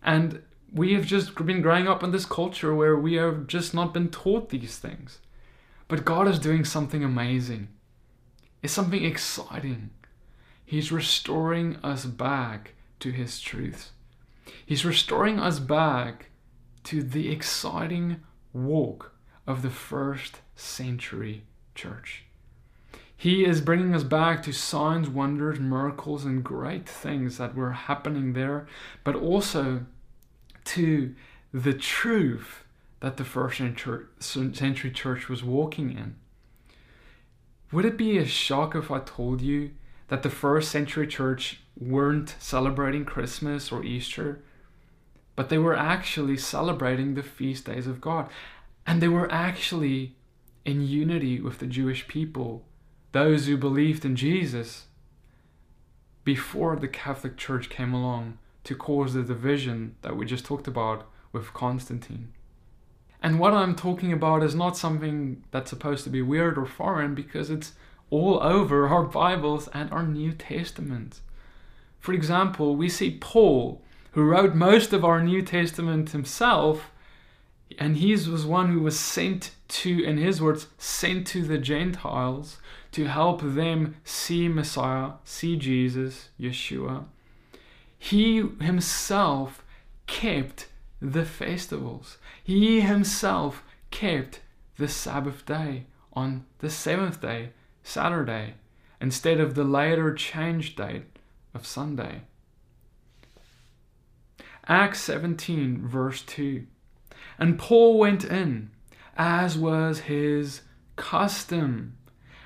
And 0.03 0.41
we 0.73 0.93
have 0.93 1.05
just 1.05 1.35
been 1.35 1.61
growing 1.61 1.87
up 1.87 2.03
in 2.03 2.11
this 2.11 2.25
culture 2.25 2.75
where 2.75 2.97
we 2.97 3.13
have 3.13 3.47
just 3.47 3.73
not 3.73 3.93
been 3.93 4.09
taught 4.09 4.49
these 4.49 4.77
things. 4.77 5.19
But 5.87 6.03
God 6.03 6.27
is 6.27 6.39
doing 6.39 6.65
something 6.65 7.01
amazing. 7.01 7.69
It's 8.61 8.73
something 8.73 9.05
exciting. 9.05 9.91
He's 10.65 10.91
restoring 10.91 11.77
us 11.77 12.05
back 12.05 12.73
to 12.99 13.11
His 13.11 13.39
truths. 13.39 13.91
He's 14.65 14.83
restoring 14.83 15.39
us 15.39 15.59
back 15.59 16.25
to 16.85 17.01
the 17.01 17.31
exciting 17.31 18.21
walk 18.51 19.13
of 19.45 19.61
the 19.61 19.69
first 19.69 20.41
century 20.55 21.43
church. 21.77 22.23
He 23.15 23.45
is 23.45 23.61
bringing 23.61 23.95
us 23.95 24.03
back 24.03 24.43
to 24.43 24.51
signs, 24.51 25.09
wonders, 25.09 25.59
miracles, 25.59 26.25
and 26.25 26.43
great 26.43 26.87
things 26.87 27.37
that 27.37 27.55
were 27.55 27.71
happening 27.71 28.33
there, 28.33 28.67
but 29.03 29.15
also 29.15 29.85
to 30.65 31.15
the 31.53 31.73
truth 31.73 32.63
that 32.99 33.17
the 33.17 33.23
first 33.23 33.57
century 33.57 34.91
church 34.91 35.29
was 35.29 35.43
walking 35.43 35.91
in. 35.91 36.15
Would 37.71 37.85
it 37.85 37.97
be 37.97 38.17
a 38.17 38.25
shock 38.25 38.75
if 38.75 38.91
I 38.91 38.99
told 38.99 39.41
you 39.41 39.71
that 40.07 40.23
the 40.23 40.29
first 40.29 40.71
century 40.71 41.07
church 41.07 41.61
weren't 41.79 42.35
celebrating 42.39 43.05
Christmas 43.05 43.71
or 43.71 43.83
Easter, 43.83 44.41
but 45.35 45.49
they 45.49 45.57
were 45.57 45.75
actually 45.75 46.37
celebrating 46.37 47.13
the 47.13 47.23
feast 47.23 47.65
days 47.65 47.87
of 47.87 48.01
God. 48.01 48.29
And 48.85 49.01
they 49.01 49.07
were 49.07 49.31
actually 49.31 50.15
in 50.67 50.85
unity 50.85 51.39
with 51.39 51.59
the 51.59 51.65
Jewish 51.65 52.07
people, 52.09 52.63
those 53.13 53.47
who 53.47 53.55
believed 53.55 54.03
in 54.03 54.17
Jesus, 54.17 54.87
before 56.25 56.75
the 56.75 56.89
Catholic 56.89 57.37
Church 57.37 57.69
came 57.69 57.93
along 57.93 58.37
to 58.65 58.75
cause 58.75 59.13
the 59.13 59.23
division 59.23 59.95
that 60.01 60.17
we 60.17 60.25
just 60.25 60.43
talked 60.43 60.67
about 60.67 61.09
with 61.31 61.53
Constantine. 61.53 62.33
And 63.23 63.39
what 63.39 63.53
I'm 63.53 63.75
talking 63.75 64.11
about 64.11 64.43
is 64.43 64.53
not 64.53 64.75
something 64.75 65.41
that's 65.51 65.69
supposed 65.69 66.03
to 66.03 66.09
be 66.09 66.21
weird 66.21 66.57
or 66.57 66.65
foreign 66.65 67.15
because 67.15 67.49
it's 67.49 67.71
all 68.09 68.43
over 68.43 68.89
our 68.89 69.03
Bibles 69.03 69.69
and 69.69 69.89
our 69.91 70.05
New 70.05 70.33
Testament. 70.33 71.21
For 71.97 72.11
example, 72.11 72.75
we 72.75 72.89
see 72.89 73.17
Paul, 73.21 73.81
who 74.11 74.23
wrote 74.23 74.53
most 74.53 74.91
of 74.91 75.05
our 75.05 75.23
New 75.23 75.41
Testament 75.41 76.09
himself, 76.09 76.91
and 77.77 77.97
he 77.97 78.11
was 78.11 78.45
one 78.45 78.71
who 78.71 78.79
was 78.79 78.99
sent 78.99 79.51
to, 79.67 80.03
in 80.03 80.17
his 80.17 80.41
words, 80.41 80.67
sent 80.77 81.27
to 81.27 81.43
the 81.43 81.57
Gentiles 81.57 82.57
to 82.91 83.05
help 83.05 83.41
them 83.41 83.95
see 84.03 84.47
Messiah, 84.47 85.11
see 85.23 85.55
Jesus, 85.55 86.29
Yeshua. 86.39 87.05
He 87.97 88.37
himself 88.61 89.63
kept 90.07 90.67
the 91.01 91.25
festivals. 91.25 92.17
He 92.43 92.81
himself 92.81 93.63
kept 93.91 94.41
the 94.77 94.87
Sabbath 94.87 95.45
day 95.45 95.85
on 96.13 96.45
the 96.59 96.69
seventh 96.69 97.21
day 97.21 97.49
Saturday 97.83 98.55
instead 98.99 99.39
of 99.39 99.55
the 99.55 99.63
later 99.63 100.13
change 100.13 100.75
date 100.75 101.05
of 101.53 101.65
Sunday. 101.65 102.21
Acts 104.67 105.01
17, 105.01 105.87
verse 105.87 106.21
2. 106.23 106.65
And 107.39 107.59
Paul 107.59 107.97
went 107.97 108.23
in, 108.23 108.71
as 109.15 109.57
was 109.57 110.01
his 110.01 110.61
custom, 110.95 111.97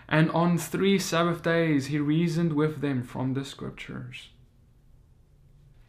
and 0.08 0.30
on 0.32 0.58
three 0.58 1.00
Sabbath 1.00 1.42
days 1.42 1.88
he 1.88 2.00
reasoned 2.00 2.54
with 2.54 2.82
them 2.82 3.02
from 3.02 3.34
the 3.34 3.46
Scriptures. 3.46 4.30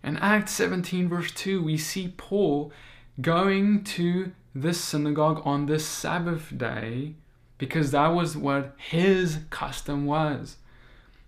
In 0.04 0.16
Acts 0.16 0.52
17, 0.52 1.08
verse 1.08 1.32
2, 1.32 1.62
we 1.62 1.76
see 1.76 2.14
Paul 2.16 2.72
going 3.20 3.84
to 3.84 4.32
the 4.54 4.74
synagogue 4.74 5.42
on 5.44 5.66
the 5.66 5.78
Sabbath 5.78 6.56
day 6.56 7.14
because 7.58 7.92
that 7.92 8.08
was 8.08 8.36
what 8.36 8.74
his 8.76 9.40
custom 9.50 10.04
was. 10.04 10.56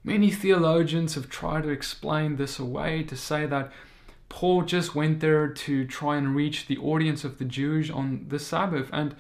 Many 0.03 0.31
theologians 0.31 1.15
have 1.15 1.31
tried 1.31 1.63
to 1.63 1.71
explain 1.71 2.37
this 2.37 2.59
away 2.59 3.05
to 3.05 3.17
say 3.17 3.47
that 3.47 3.73
Paul 4.29 4.63
just 4.63 4.95
went 4.95 5.21
there 5.21 5.49
to 5.49 5.87
try 5.87 6.17
and 6.17 6.35
reach 6.35 6.67
the 6.67 6.79
audience 6.79 7.25
of 7.25 7.39
the 7.39 7.45
Jews 7.45 7.91
on 7.91 8.27
the 8.29 8.39
Sabbath, 8.39 8.91
and 8.93 9.15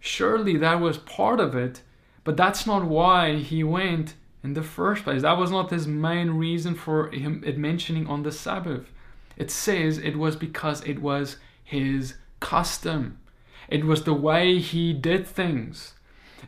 surely 0.00 0.56
that 0.56 0.80
was 0.80 0.98
part 0.98 1.40
of 1.40 1.54
it, 1.54 1.82
but 2.24 2.36
that's 2.36 2.66
not 2.66 2.84
why 2.84 3.36
he 3.36 3.62
went 3.64 4.14
in 4.42 4.54
the 4.54 4.62
first 4.62 5.04
place. 5.04 5.22
That 5.22 5.38
was 5.38 5.50
not 5.50 5.70
his 5.70 5.86
main 5.86 6.30
reason 6.30 6.74
for 6.74 7.10
him 7.10 7.42
mentioning 7.56 8.06
on 8.06 8.22
the 8.22 8.32
Sabbath. 8.32 8.92
It 9.36 9.50
says 9.50 9.98
it 9.98 10.16
was 10.16 10.36
because 10.36 10.82
it 10.84 11.00
was 11.00 11.36
his 11.64 12.14
custom. 12.40 13.18
It 13.68 13.84
was 13.84 14.04
the 14.04 14.14
way 14.14 14.58
he 14.58 14.92
did 14.92 15.26
things. 15.26 15.94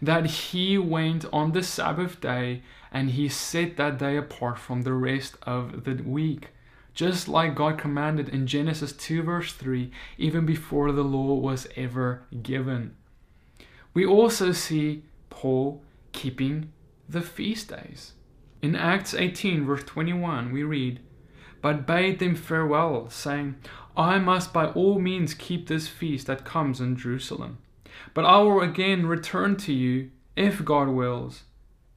That 0.00 0.26
he 0.26 0.78
went 0.78 1.24
on 1.32 1.52
the 1.52 1.62
Sabbath 1.62 2.20
day 2.20 2.62
and 2.92 3.10
he 3.10 3.28
set 3.28 3.76
that 3.76 3.98
day 3.98 4.16
apart 4.16 4.58
from 4.58 4.82
the 4.82 4.94
rest 4.94 5.36
of 5.42 5.84
the 5.84 5.94
week. 6.02 6.48
Just 6.94 7.28
like 7.28 7.54
God 7.54 7.78
commanded 7.78 8.28
in 8.28 8.46
Genesis 8.46 8.92
2, 8.92 9.22
verse 9.22 9.52
3, 9.52 9.90
even 10.18 10.44
before 10.44 10.92
the 10.92 11.04
law 11.04 11.34
was 11.34 11.66
ever 11.76 12.26
given. 12.42 12.96
We 13.94 14.04
also 14.04 14.52
see 14.52 15.04
Paul 15.30 15.82
keeping 16.12 16.72
the 17.08 17.20
feast 17.20 17.68
days. 17.68 18.12
In 18.62 18.76
Acts 18.76 19.14
18, 19.14 19.64
verse 19.64 19.84
21, 19.84 20.52
we 20.52 20.62
read, 20.62 21.00
But 21.62 21.86
bade 21.86 22.18
them 22.18 22.34
farewell, 22.34 23.08
saying, 23.08 23.56
I 23.96 24.18
must 24.18 24.52
by 24.52 24.66
all 24.66 24.98
means 24.98 25.34
keep 25.34 25.66
this 25.66 25.88
feast 25.88 26.26
that 26.26 26.44
comes 26.44 26.80
in 26.80 26.96
Jerusalem. 26.96 27.58
But 28.14 28.24
I 28.24 28.38
will 28.38 28.60
again 28.60 29.06
return 29.06 29.56
to 29.58 29.72
you, 29.72 30.10
if 30.36 30.64
God 30.64 30.88
wills. 30.88 31.44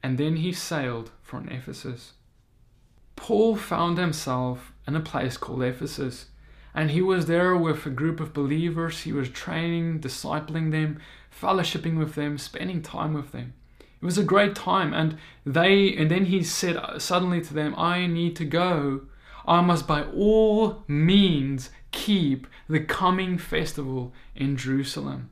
And 0.02 0.18
then 0.18 0.36
he 0.36 0.52
sailed 0.52 1.10
from 1.22 1.48
Ephesus. 1.48 2.12
Paul 3.16 3.56
found 3.56 3.98
himself 3.98 4.72
in 4.86 4.96
a 4.96 5.00
place 5.00 5.36
called 5.36 5.62
Ephesus, 5.62 6.26
and 6.74 6.90
he 6.90 7.00
was 7.00 7.26
there 7.26 7.56
with 7.56 7.86
a 7.86 7.90
group 7.90 8.20
of 8.20 8.34
believers. 8.34 9.02
He 9.02 9.12
was 9.12 9.28
training, 9.28 10.00
discipling 10.00 10.72
them, 10.72 10.98
fellowshipping 11.30 11.96
with 11.96 12.14
them, 12.14 12.38
spending 12.38 12.82
time 12.82 13.14
with 13.14 13.32
them. 13.32 13.54
It 13.78 14.04
was 14.04 14.18
a 14.18 14.24
great 14.24 14.54
time, 14.54 14.92
and 14.92 15.16
they 15.46 15.94
and 15.96 16.10
then 16.10 16.26
he 16.26 16.42
said 16.42 16.78
suddenly 17.00 17.40
to 17.40 17.54
them, 17.54 17.74
I 17.78 18.06
need 18.06 18.36
to 18.36 18.44
go. 18.44 19.02
I 19.46 19.60
must 19.60 19.86
by 19.86 20.02
all 20.04 20.84
means 20.88 21.70
keep 21.90 22.46
the 22.68 22.80
coming 22.80 23.38
festival 23.38 24.12
in 24.34 24.56
Jerusalem. 24.56 25.30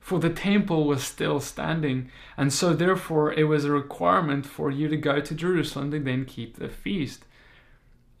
For 0.00 0.18
the 0.18 0.30
temple 0.30 0.86
was 0.86 1.04
still 1.04 1.40
standing, 1.40 2.10
and 2.36 2.52
so 2.52 2.72
therefore 2.72 3.32
it 3.32 3.44
was 3.44 3.64
a 3.64 3.70
requirement 3.70 4.46
for 4.46 4.70
you 4.70 4.88
to 4.88 4.96
go 4.96 5.20
to 5.20 5.34
Jerusalem 5.34 5.90
to 5.92 6.00
then 6.00 6.24
keep 6.24 6.56
the 6.56 6.68
feast. 6.68 7.24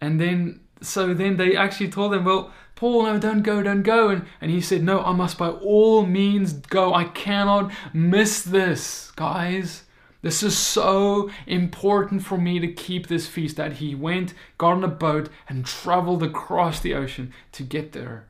And 0.00 0.20
then 0.20 0.60
so 0.82 1.12
then 1.12 1.36
they 1.36 1.56
actually 1.56 1.90
told 1.90 2.14
him, 2.14 2.24
Well, 2.24 2.52
Paul, 2.74 3.04
no, 3.04 3.18
don't 3.18 3.42
go, 3.42 3.62
don't 3.62 3.82
go. 3.82 4.08
And, 4.08 4.24
and 4.40 4.50
he 4.50 4.60
said, 4.60 4.82
No, 4.82 5.00
I 5.00 5.12
must 5.12 5.38
by 5.38 5.50
all 5.50 6.06
means 6.06 6.52
go. 6.52 6.94
I 6.94 7.04
cannot 7.04 7.72
miss 7.92 8.42
this, 8.42 9.10
guys. 9.12 9.84
This 10.22 10.42
is 10.42 10.56
so 10.56 11.30
important 11.46 12.22
for 12.22 12.36
me 12.36 12.58
to 12.60 12.70
keep 12.70 13.06
this 13.06 13.26
feast 13.26 13.56
that 13.56 13.74
he 13.74 13.94
went, 13.94 14.34
got 14.58 14.72
on 14.72 14.84
a 14.84 14.88
boat, 14.88 15.30
and 15.48 15.64
traveled 15.64 16.22
across 16.22 16.80
the 16.80 16.94
ocean 16.94 17.32
to 17.52 17.62
get 17.62 17.92
there. 17.92 18.26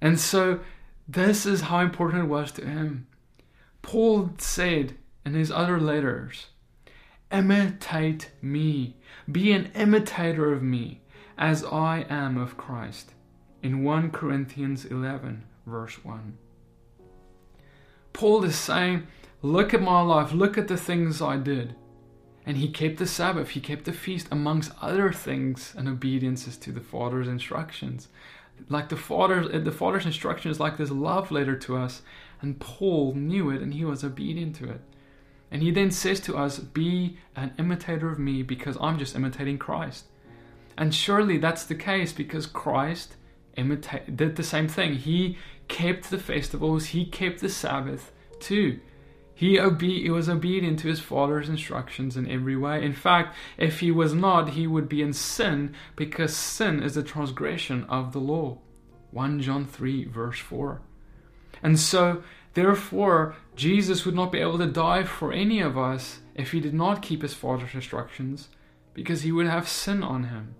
And 0.00 0.18
so, 0.18 0.60
this 1.08 1.46
is 1.46 1.62
how 1.62 1.80
important 1.80 2.24
it 2.24 2.28
was 2.28 2.52
to 2.52 2.66
him. 2.66 3.06
Paul 3.82 4.30
said 4.38 4.96
in 5.24 5.34
his 5.34 5.50
other 5.50 5.80
letters, 5.80 6.46
Imitate 7.30 8.30
me, 8.42 8.96
be 9.30 9.52
an 9.52 9.70
imitator 9.74 10.52
of 10.52 10.62
me, 10.62 11.00
as 11.38 11.64
I 11.64 12.04
am 12.08 12.36
of 12.36 12.56
Christ. 12.56 13.12
In 13.62 13.82
1 13.84 14.10
Corinthians 14.10 14.84
11, 14.84 15.44
verse 15.66 16.04
1. 16.04 16.36
Paul 18.12 18.44
is 18.44 18.56
saying, 18.56 19.06
Look 19.40 19.72
at 19.72 19.82
my 19.82 20.02
life, 20.02 20.32
look 20.32 20.58
at 20.58 20.68
the 20.68 20.76
things 20.76 21.22
I 21.22 21.36
did. 21.36 21.74
And 22.44 22.56
he 22.56 22.68
kept 22.68 22.98
the 22.98 23.06
Sabbath, 23.06 23.50
he 23.50 23.60
kept 23.60 23.84
the 23.84 23.92
feast, 23.92 24.28
amongst 24.30 24.72
other 24.80 25.12
things, 25.12 25.74
and 25.76 25.88
obediences 25.88 26.56
to 26.58 26.72
the 26.72 26.80
Father's 26.80 27.28
instructions. 27.28 28.08
Like 28.68 28.88
the 28.88 28.96
Father's, 28.96 29.64
the 29.64 29.72
Father's 29.72 30.06
instruction 30.06 30.50
is 30.50 30.60
like 30.60 30.76
this 30.76 30.90
love 30.90 31.30
letter 31.30 31.56
to 31.56 31.76
us, 31.76 32.02
and 32.40 32.58
Paul 32.60 33.14
knew 33.14 33.50
it 33.50 33.62
and 33.62 33.74
he 33.74 33.84
was 33.84 34.04
obedient 34.04 34.56
to 34.56 34.70
it. 34.70 34.80
And 35.50 35.62
he 35.62 35.70
then 35.70 35.90
says 35.90 36.18
to 36.20 36.36
us, 36.36 36.58
Be 36.58 37.18
an 37.36 37.52
imitator 37.58 38.10
of 38.10 38.18
me 38.18 38.42
because 38.42 38.78
I'm 38.80 38.98
just 38.98 39.14
imitating 39.14 39.58
Christ. 39.58 40.06
And 40.78 40.94
surely 40.94 41.36
that's 41.36 41.64
the 41.64 41.74
case 41.74 42.12
because 42.12 42.46
Christ 42.46 43.16
imita- 43.56 44.16
did 44.16 44.36
the 44.36 44.42
same 44.42 44.68
thing. 44.68 44.94
He 44.94 45.36
kept 45.68 46.10
the 46.10 46.18
festivals, 46.18 46.86
he 46.86 47.04
kept 47.04 47.40
the 47.40 47.50
Sabbath 47.50 48.12
too. 48.40 48.80
He, 49.42 49.58
obe- 49.58 49.82
he 49.82 50.08
was 50.08 50.28
obedient 50.28 50.78
to 50.78 50.86
his 50.86 51.00
father's 51.00 51.48
instructions 51.48 52.16
in 52.16 52.30
every 52.30 52.56
way. 52.56 52.84
In 52.84 52.92
fact, 52.92 53.34
if 53.58 53.80
he 53.80 53.90
was 53.90 54.14
not, 54.14 54.50
he 54.50 54.68
would 54.68 54.88
be 54.88 55.02
in 55.02 55.12
sin 55.12 55.74
because 55.96 56.36
sin 56.36 56.80
is 56.80 56.94
the 56.94 57.02
transgression 57.02 57.82
of 57.88 58.12
the 58.12 58.20
law. 58.20 58.58
1 59.10 59.40
John 59.40 59.66
3, 59.66 60.04
verse 60.04 60.38
4. 60.38 60.80
And 61.60 61.76
so, 61.76 62.22
therefore, 62.54 63.34
Jesus 63.56 64.06
would 64.06 64.14
not 64.14 64.30
be 64.30 64.38
able 64.38 64.58
to 64.58 64.66
die 64.68 65.02
for 65.02 65.32
any 65.32 65.58
of 65.58 65.76
us 65.76 66.20
if 66.36 66.52
he 66.52 66.60
did 66.60 66.72
not 66.72 67.02
keep 67.02 67.22
his 67.22 67.34
father's 67.34 67.74
instructions 67.74 68.48
because 68.94 69.22
he 69.22 69.32
would 69.32 69.48
have 69.48 69.68
sin 69.68 70.04
on 70.04 70.22
him. 70.22 70.54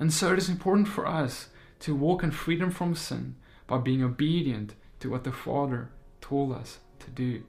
And 0.00 0.12
so, 0.12 0.32
it 0.32 0.38
is 0.38 0.48
important 0.48 0.88
for 0.88 1.06
us 1.06 1.50
to 1.78 1.94
walk 1.94 2.24
in 2.24 2.32
freedom 2.32 2.72
from 2.72 2.96
sin 2.96 3.36
by 3.68 3.78
being 3.78 4.02
obedient 4.02 4.74
to 4.98 5.10
what 5.10 5.22
the 5.22 5.30
Father 5.30 5.90
told 6.20 6.50
us 6.50 6.80
to 6.98 7.10
do, 7.12 7.44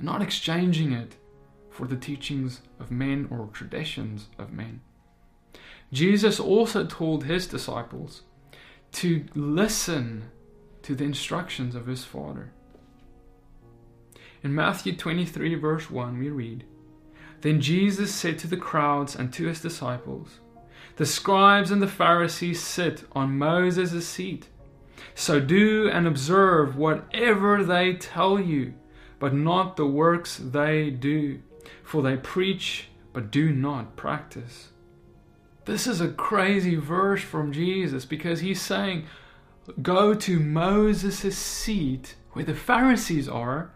and 0.00 0.06
not 0.06 0.22
exchanging 0.22 0.92
it 0.92 1.16
for 1.68 1.86
the 1.86 1.96
teachings 1.96 2.62
of 2.80 2.90
men 2.90 3.28
or 3.30 3.48
traditions 3.52 4.28
of 4.38 4.52
men. 4.52 4.80
Jesus 5.92 6.40
also 6.40 6.86
told 6.86 7.24
his 7.24 7.46
disciples 7.46 8.22
to 8.92 9.26
listen 9.34 10.30
to 10.82 10.94
the 10.94 11.04
instructions 11.04 11.74
of 11.74 11.86
his 11.86 12.04
Father. 12.04 12.52
In 14.42 14.54
Matthew 14.54 14.96
23, 14.96 15.54
verse 15.56 15.90
1, 15.90 16.18
we 16.18 16.30
read 16.30 16.64
Then 17.42 17.60
Jesus 17.60 18.14
said 18.14 18.38
to 18.38 18.46
the 18.46 18.56
crowds 18.56 19.14
and 19.14 19.32
to 19.34 19.48
his 19.48 19.60
disciples, 19.60 20.40
The 20.96 21.06
scribes 21.06 21.70
and 21.70 21.82
the 21.82 21.86
Pharisees 21.86 22.62
sit 22.62 23.04
on 23.12 23.36
Moses' 23.36 24.08
seat. 24.08 24.48
So 25.14 25.40
do 25.40 25.90
and 25.90 26.06
observe 26.06 26.76
whatever 26.76 27.62
they 27.62 27.94
tell 27.94 28.40
you, 28.40 28.74
but 29.20 29.32
not 29.32 29.76
the 29.76 29.86
works 29.86 30.38
they 30.38 30.90
do, 30.90 31.40
for 31.84 32.02
they 32.02 32.16
preach 32.16 32.88
but 33.12 33.30
do 33.30 33.52
not 33.52 33.96
practice. 33.96 34.70
This 35.66 35.86
is 35.86 36.00
a 36.00 36.08
crazy 36.08 36.76
verse 36.76 37.22
from 37.22 37.52
Jesus 37.52 38.04
because 38.04 38.40
he's 38.40 38.60
saying, 38.60 39.04
Go 39.82 40.14
to 40.14 40.40
Moses' 40.40 41.36
seat 41.38 42.16
where 42.32 42.44
the 42.44 42.54
Pharisees 42.54 43.28
are, 43.28 43.72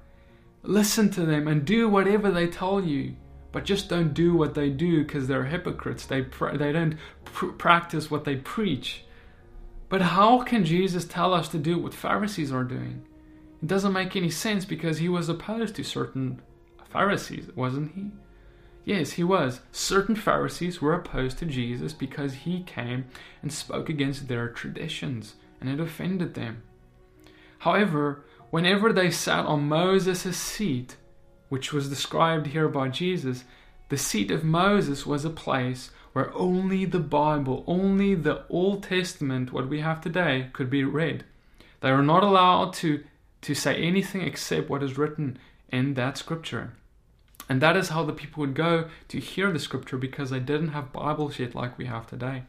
listen 0.63 1.11
to 1.11 1.27
them, 1.27 1.47
and 1.47 1.65
do 1.65 1.89
whatever 1.89 2.31
they 2.31 2.47
tell 2.47 2.83
you. 2.83 3.15
But 3.53 3.65
just 3.65 3.89
don't 3.89 4.15
do 4.15 4.35
what 4.35 4.55
they 4.55 4.71
do 4.71 5.05
because 5.05 5.29
they're 5.29 5.45
hypocrites. 5.45 6.07
They, 6.07 6.23
pr- 6.23 6.57
they 6.57 6.73
don't 6.73 6.97
pr- 7.25 7.47
practice 7.47 8.11
what 8.11 8.25
they 8.25 8.37
preach. 8.37 9.05
But 9.89 10.01
how 10.01 10.43
can 10.43 10.65
Jesus 10.65 11.05
tell 11.05 11.33
us 11.33 11.49
to 11.51 11.59
do 11.59 11.79
what 11.79 11.95
Pharisees 11.95 12.51
are 12.51 12.65
doing? 12.65 13.05
It 13.63 13.67
doesn't 13.69 13.93
make 13.93 14.17
any 14.17 14.31
sense 14.31 14.65
because 14.65 14.99
he 14.99 15.09
was 15.09 15.29
opposed 15.29 15.75
to 15.77 15.85
certain 15.85 16.41
Pharisees, 16.91 17.49
wasn't 17.55 17.93
he? 17.95 18.11
Yes, 18.85 19.13
he 19.13 19.25
was. 19.25 19.61
Certain 19.73 20.15
Pharisees 20.15 20.83
were 20.83 20.93
opposed 20.93 21.39
to 21.39 21.47
Jesus 21.47 21.93
because 21.93 22.35
he 22.35 22.63
came 22.63 23.07
and 23.41 23.53
spoke 23.53 23.89
against 23.89 24.29
their 24.29 24.49
traditions 24.49 25.35
and 25.61 25.69
it 25.69 25.81
offended 25.81 26.35
them. 26.35 26.63
However, 27.59 28.25
whenever 28.51 28.93
they 28.93 29.11
sat 29.11 29.47
on 29.47 29.69
Moses' 29.69 30.37
seat, 30.37 30.97
which 31.49 31.73
was 31.73 31.89
described 31.89 32.49
here 32.49 32.69
by 32.69 32.89
Jesus, 32.89 33.45
the 33.89 33.97
seat 33.97 34.31
of 34.31 34.45
Moses 34.45 35.07
was 35.07 35.25
a 35.25 35.31
place 35.31 35.91
where 36.13 36.33
only 36.35 36.85
the 36.85 37.01
Bible, 37.01 37.65
only 37.67 38.15
the 38.15 38.45
Old 38.49 38.83
Testament, 38.83 39.53
what 39.53 39.69
we 39.69 39.81
have 39.81 40.01
today, 40.01 40.51
could 40.53 40.69
be 40.69 40.85
read. 40.85 41.25
They 41.81 41.91
were 41.91 42.03
not 42.03 42.23
allowed 42.23 42.73
to, 42.75 43.03
to 43.45 43.55
say 43.55 43.77
anything 43.77 44.23
except 44.23 44.71
what 44.71 44.83
is 44.83 44.97
written 44.97 45.39
in 45.69 45.95
that 45.95 46.17
scripture. 46.17 46.73
And 47.47 47.61
that 47.61 47.77
is 47.77 47.91
how 47.91 48.03
the 48.03 48.15
people 48.15 48.41
would 48.41 48.55
go 48.55 48.89
to 49.09 49.21
hear 49.21 49.53
the 49.53 49.59
scripture 49.59 49.99
because 49.99 50.31
they 50.31 50.41
didn't 50.41 50.69
have 50.69 50.95
Bibles 50.95 51.39
yet 51.39 51.55
like 51.55 51.77
we 51.77 51.85
have 51.85 52.07
today. 52.07 52.45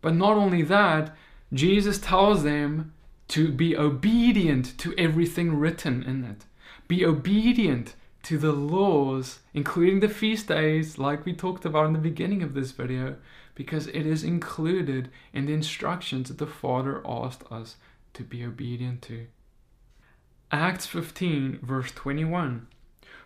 But 0.00 0.14
not 0.14 0.38
only 0.38 0.62
that, 0.62 1.14
Jesus 1.52 1.98
tells 1.98 2.42
them 2.42 2.94
to 3.28 3.52
be 3.52 3.76
obedient 3.76 4.78
to 4.78 4.94
everything 4.96 5.56
written 5.56 6.02
in 6.02 6.24
it. 6.24 6.46
Be 6.88 7.04
obedient 7.04 7.94
to 8.22 8.38
the 8.38 8.52
laws, 8.52 9.40
including 9.52 10.00
the 10.00 10.08
feast 10.08 10.48
days, 10.48 10.96
like 10.96 11.26
we 11.26 11.34
talked 11.34 11.66
about 11.66 11.86
in 11.86 11.92
the 11.92 11.98
beginning 11.98 12.42
of 12.42 12.54
this 12.54 12.70
video, 12.70 13.16
because 13.54 13.88
it 13.88 14.06
is 14.06 14.24
included 14.24 15.10
in 15.34 15.44
the 15.44 15.52
instructions 15.52 16.28
that 16.28 16.38
the 16.38 16.46
Father 16.46 17.02
asked 17.06 17.44
us 17.52 17.76
to 18.14 18.22
be 18.22 18.42
obedient 18.42 19.02
to. 19.02 19.26
Acts 20.50 20.86
15, 20.86 21.60
verse 21.62 21.90
21. 21.92 22.66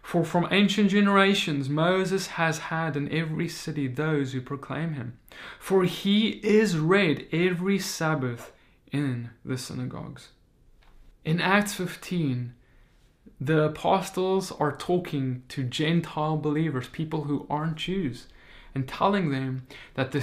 For 0.02 0.24
from 0.24 0.48
ancient 0.50 0.90
generations 0.90 1.68
Moses 1.68 2.28
has 2.28 2.58
had 2.58 2.96
in 2.96 3.12
every 3.12 3.48
city 3.48 3.86
those 3.86 4.32
who 4.32 4.40
proclaim 4.40 4.94
him. 4.94 5.18
For 5.58 5.84
he 5.84 6.30
is 6.42 6.78
read 6.78 7.26
every 7.30 7.78
Sabbath 7.78 8.52
in 8.90 9.30
the 9.44 9.58
synagogues. 9.58 10.28
In 11.24 11.40
Acts 11.40 11.74
15, 11.74 12.54
the 13.40 13.64
apostles 13.64 14.50
are 14.52 14.72
talking 14.72 15.42
to 15.48 15.62
Gentile 15.62 16.38
believers, 16.38 16.88
people 16.88 17.24
who 17.24 17.46
aren't 17.50 17.76
Jews, 17.76 18.26
and 18.74 18.88
telling 18.88 19.30
them 19.30 19.66
that 19.94 20.12
the, 20.12 20.20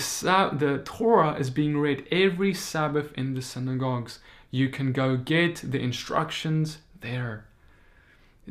the 0.58 0.82
Torah 0.84 1.36
is 1.36 1.50
being 1.50 1.78
read 1.78 2.08
every 2.12 2.54
Sabbath 2.54 3.14
in 3.14 3.36
the 3.36 3.42
synagogues. 3.42 4.20
You 4.50 4.70
can 4.70 4.92
go 4.92 5.16
get 5.16 5.58
the 5.58 5.80
instructions 5.80 6.80
there. 7.06 7.46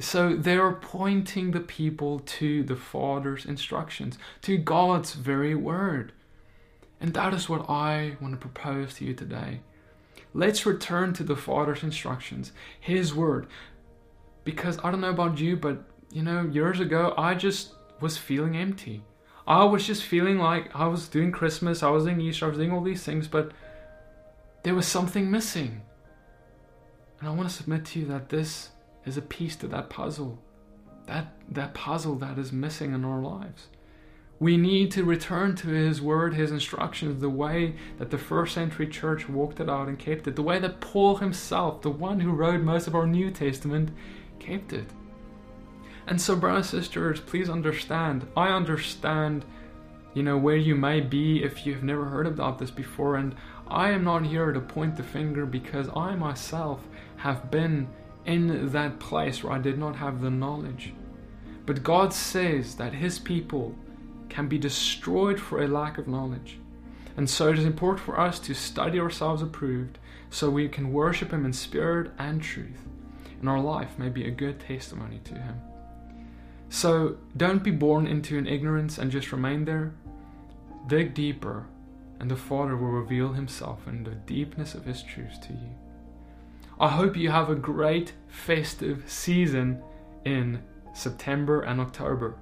So 0.01 0.35
they're 0.35 0.73
pointing 0.73 1.51
the 1.51 1.61
people 1.61 2.21
to 2.21 2.63
the 2.63 2.77
Father's 2.77 3.45
instructions, 3.45 4.19
to 4.43 4.57
God's 4.57 5.15
very 5.15 5.55
word. 5.55 6.13
And 7.01 7.13
that 7.15 7.35
is 7.35 7.49
what 7.49 7.69
I 7.69 8.17
want 8.21 8.35
to 8.35 8.41
propose 8.41 8.95
to 8.95 9.05
you 9.05 9.15
today. 9.15 9.61
Let's 10.33 10.67
return 10.67 11.13
to 11.15 11.23
the 11.23 11.37
Father's 11.37 11.83
instructions, 11.83 12.53
His 12.81 13.15
word. 13.15 13.47
Because 14.43 14.79
I 14.83 14.91
don't 14.91 15.01
know 15.01 15.11
about 15.11 15.39
you, 15.39 15.57
but 15.57 15.85
you 16.11 16.23
know, 16.23 16.43
years 16.43 16.81
ago, 16.81 17.15
I 17.17 17.35
just 17.35 17.75
was 18.01 18.17
feeling 18.17 18.57
empty. 18.57 19.03
I 19.47 19.65
was 19.65 19.87
just 19.87 20.05
feeling 20.05 20.39
like 20.39 20.75
I 20.75 20.87
was 20.87 21.09
doing 21.09 21.31
Christmas, 21.31 21.83
I 21.83 21.91
was 21.91 22.05
doing 22.05 22.21
Easter, 22.21 22.47
I 22.47 22.49
was 22.49 22.59
doing 22.59 22.73
all 22.73 22.83
these 22.83 23.05
things, 23.05 23.29
but 23.29 23.53
there 24.63 24.75
was 24.75 24.87
something 24.87 25.31
missing. 25.31 25.83
And 27.25 27.33
I 27.33 27.37
want 27.37 27.49
to 27.49 27.57
submit 27.57 27.87
to 27.87 28.01
you 28.01 28.07
that 28.09 28.29
this 28.29 28.69
is 29.07 29.17
a 29.17 29.23
piece 29.23 29.57
to 29.57 29.67
that 29.69 29.89
puzzle. 29.89 30.43
That, 31.07 31.33
that 31.49 31.73
puzzle 31.73 32.17
that 32.17 32.39
is 32.39 32.53
missing 32.53 32.93
in 32.93 33.03
our 33.03 33.23
lives. 33.23 33.69
We 34.41 34.59
need 34.59 34.91
to 34.91 35.05
return 35.05 35.57
to 35.57 35.69
His 35.69 36.03
Word, 36.03 36.35
His 36.35 36.51
instructions, 36.51 37.23
the 37.23 37.31
way 37.31 37.77
that 37.97 38.11
the 38.11 38.19
first 38.19 38.53
century 38.53 38.87
church 38.89 39.27
walked 39.27 39.59
it 39.59 39.71
out 39.71 39.89
and 39.89 39.99
kept 39.99 40.29
it, 40.29 40.37
the 40.37 40.43
way 40.43 40.59
that 40.59 40.81
Paul 40.81 41.17
himself, 41.17 41.81
the 41.81 41.89
one 41.89 42.21
who 42.21 42.31
wrote 42.31 42.61
most 42.61 42.89
of 42.89 42.95
our 42.95 43.07
New 43.07 43.31
Testament, 43.31 43.91
kept 44.39 44.75
it. 44.75 44.91
And 46.07 46.21
so, 46.21 46.37
brothers 46.37 46.75
and 46.75 46.85
sisters, 46.85 47.21
please 47.21 47.49
understand. 47.49 48.27
I 48.37 48.49
understand, 48.49 49.47
you 50.13 50.23
know, 50.23 50.37
where 50.37 50.59
you 50.59 50.75
may 50.75 51.01
be 51.01 51.43
if 51.43 51.65
you've 51.65 51.85
never 51.85 52.05
heard 52.05 52.27
about 52.27 52.59
this 52.59 52.71
before, 52.71 53.17
and 53.17 53.35
I 53.67 53.93
am 53.93 54.05
not 54.05 54.27
here 54.27 54.53
to 54.53 54.61
point 54.61 54.95
the 54.95 55.03
finger 55.03 55.47
because 55.47 55.89
I 55.97 56.17
myself 56.17 56.81
have 57.25 57.51
been 57.51 57.89
in 58.27 58.71
that 58.73 59.01
place 59.01 59.43
where 59.43 59.55
I 59.55 59.59
did 59.59 59.79
not 59.79 59.97
have 59.97 60.21
the 60.21 60.29
knowledge. 60.29 60.93
But 61.65 61.83
God 61.83 62.13
says 62.13 62.75
that 62.75 62.93
His 62.93 63.19
people 63.19 63.75
can 64.29 64.47
be 64.47 64.59
destroyed 64.59 65.41
for 65.41 65.63
a 65.63 65.67
lack 65.67 65.97
of 65.97 66.07
knowledge. 66.07 66.59
And 67.17 67.31
so 67.31 67.49
it 67.49 67.59
is 67.59 67.65
important 67.65 68.05
for 68.05 68.21
us 68.21 68.39
to 68.41 68.53
study 68.53 69.01
ourselves 69.01 69.41
approved 69.41 69.99
so 70.29 70.51
we 70.51 70.69
can 70.69 70.93
worship 70.93 71.33
Him 71.33 71.47
in 71.47 71.55
spirit 71.55 72.13
and 72.19 72.43
truth, 72.43 72.83
and 73.41 73.49
our 73.49 73.61
life 73.61 73.99
may 73.99 74.11
be 74.11 74.27
a 74.27 74.31
good 74.31 74.61
testimony 74.61 75.21
to 75.25 75.33
Him. 75.33 75.63
So 76.69 77.17
don't 77.35 77.65
be 77.65 77.71
born 77.71 78.07
into 78.07 78.37
an 78.37 78.47
ignorance 78.47 78.99
and 78.99 79.11
just 79.11 79.33
remain 79.33 79.65
there. 79.65 79.95
Dig 80.89 81.15
deeper, 81.15 81.65
and 82.21 82.31
the 82.31 82.37
Father 82.37 82.77
will 82.77 82.89
reveal 82.89 83.33
Himself 83.33 83.89
in 83.89 84.05
the 84.05 84.11
deepness 84.11 84.75
of 84.75 84.85
His 84.85 85.03
truth 85.03 85.41
to 85.47 85.55
you. 85.55 85.71
I 86.85 86.89
hope 86.89 87.17
you 87.17 87.31
have 87.31 87.49
a 87.49 87.55
great 87.55 88.13
festive 88.29 89.05
season 89.07 89.83
in 90.27 90.63
September 90.93 91.63
and 91.63 91.81
October, 91.81 92.37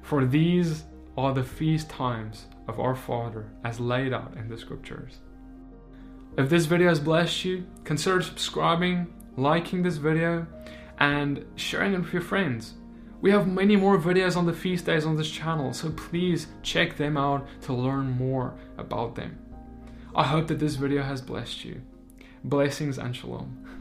for 0.00 0.24
these 0.24 0.84
are 1.18 1.34
the 1.34 1.42
feast 1.42 1.90
times 1.90 2.46
of 2.68 2.78
our 2.78 2.94
Father 2.94 3.50
as 3.64 3.80
laid 3.80 4.12
out 4.12 4.36
in 4.36 4.48
the 4.48 4.56
scriptures. 4.56 5.18
If 6.38 6.48
this 6.48 6.66
video 6.66 6.88
has 6.88 7.00
blessed 7.00 7.44
you, 7.44 7.66
consider 7.82 8.22
subscribing, 8.22 9.12
liking 9.36 9.82
this 9.82 9.96
video, 9.96 10.46
and 11.00 11.44
sharing 11.56 11.94
it 11.94 11.98
with 11.98 12.12
your 12.12 12.22
friends. 12.22 12.74
We 13.20 13.32
have 13.32 13.48
many 13.48 13.74
more 13.74 13.98
videos 13.98 14.36
on 14.36 14.46
the 14.46 14.52
feast 14.52 14.86
days 14.86 15.04
on 15.04 15.16
this 15.16 15.32
channel, 15.32 15.72
so 15.72 15.90
please 15.90 16.46
check 16.62 16.96
them 16.96 17.16
out 17.16 17.44
to 17.62 17.72
learn 17.72 18.12
more 18.12 18.54
about 18.78 19.16
them. 19.16 19.36
I 20.14 20.22
hope 20.22 20.46
that 20.46 20.60
this 20.60 20.76
video 20.76 21.02
has 21.02 21.20
blessed 21.20 21.64
you. 21.64 21.82
Blessings 22.44 22.96
and 22.96 23.14
shalom. 23.16 23.79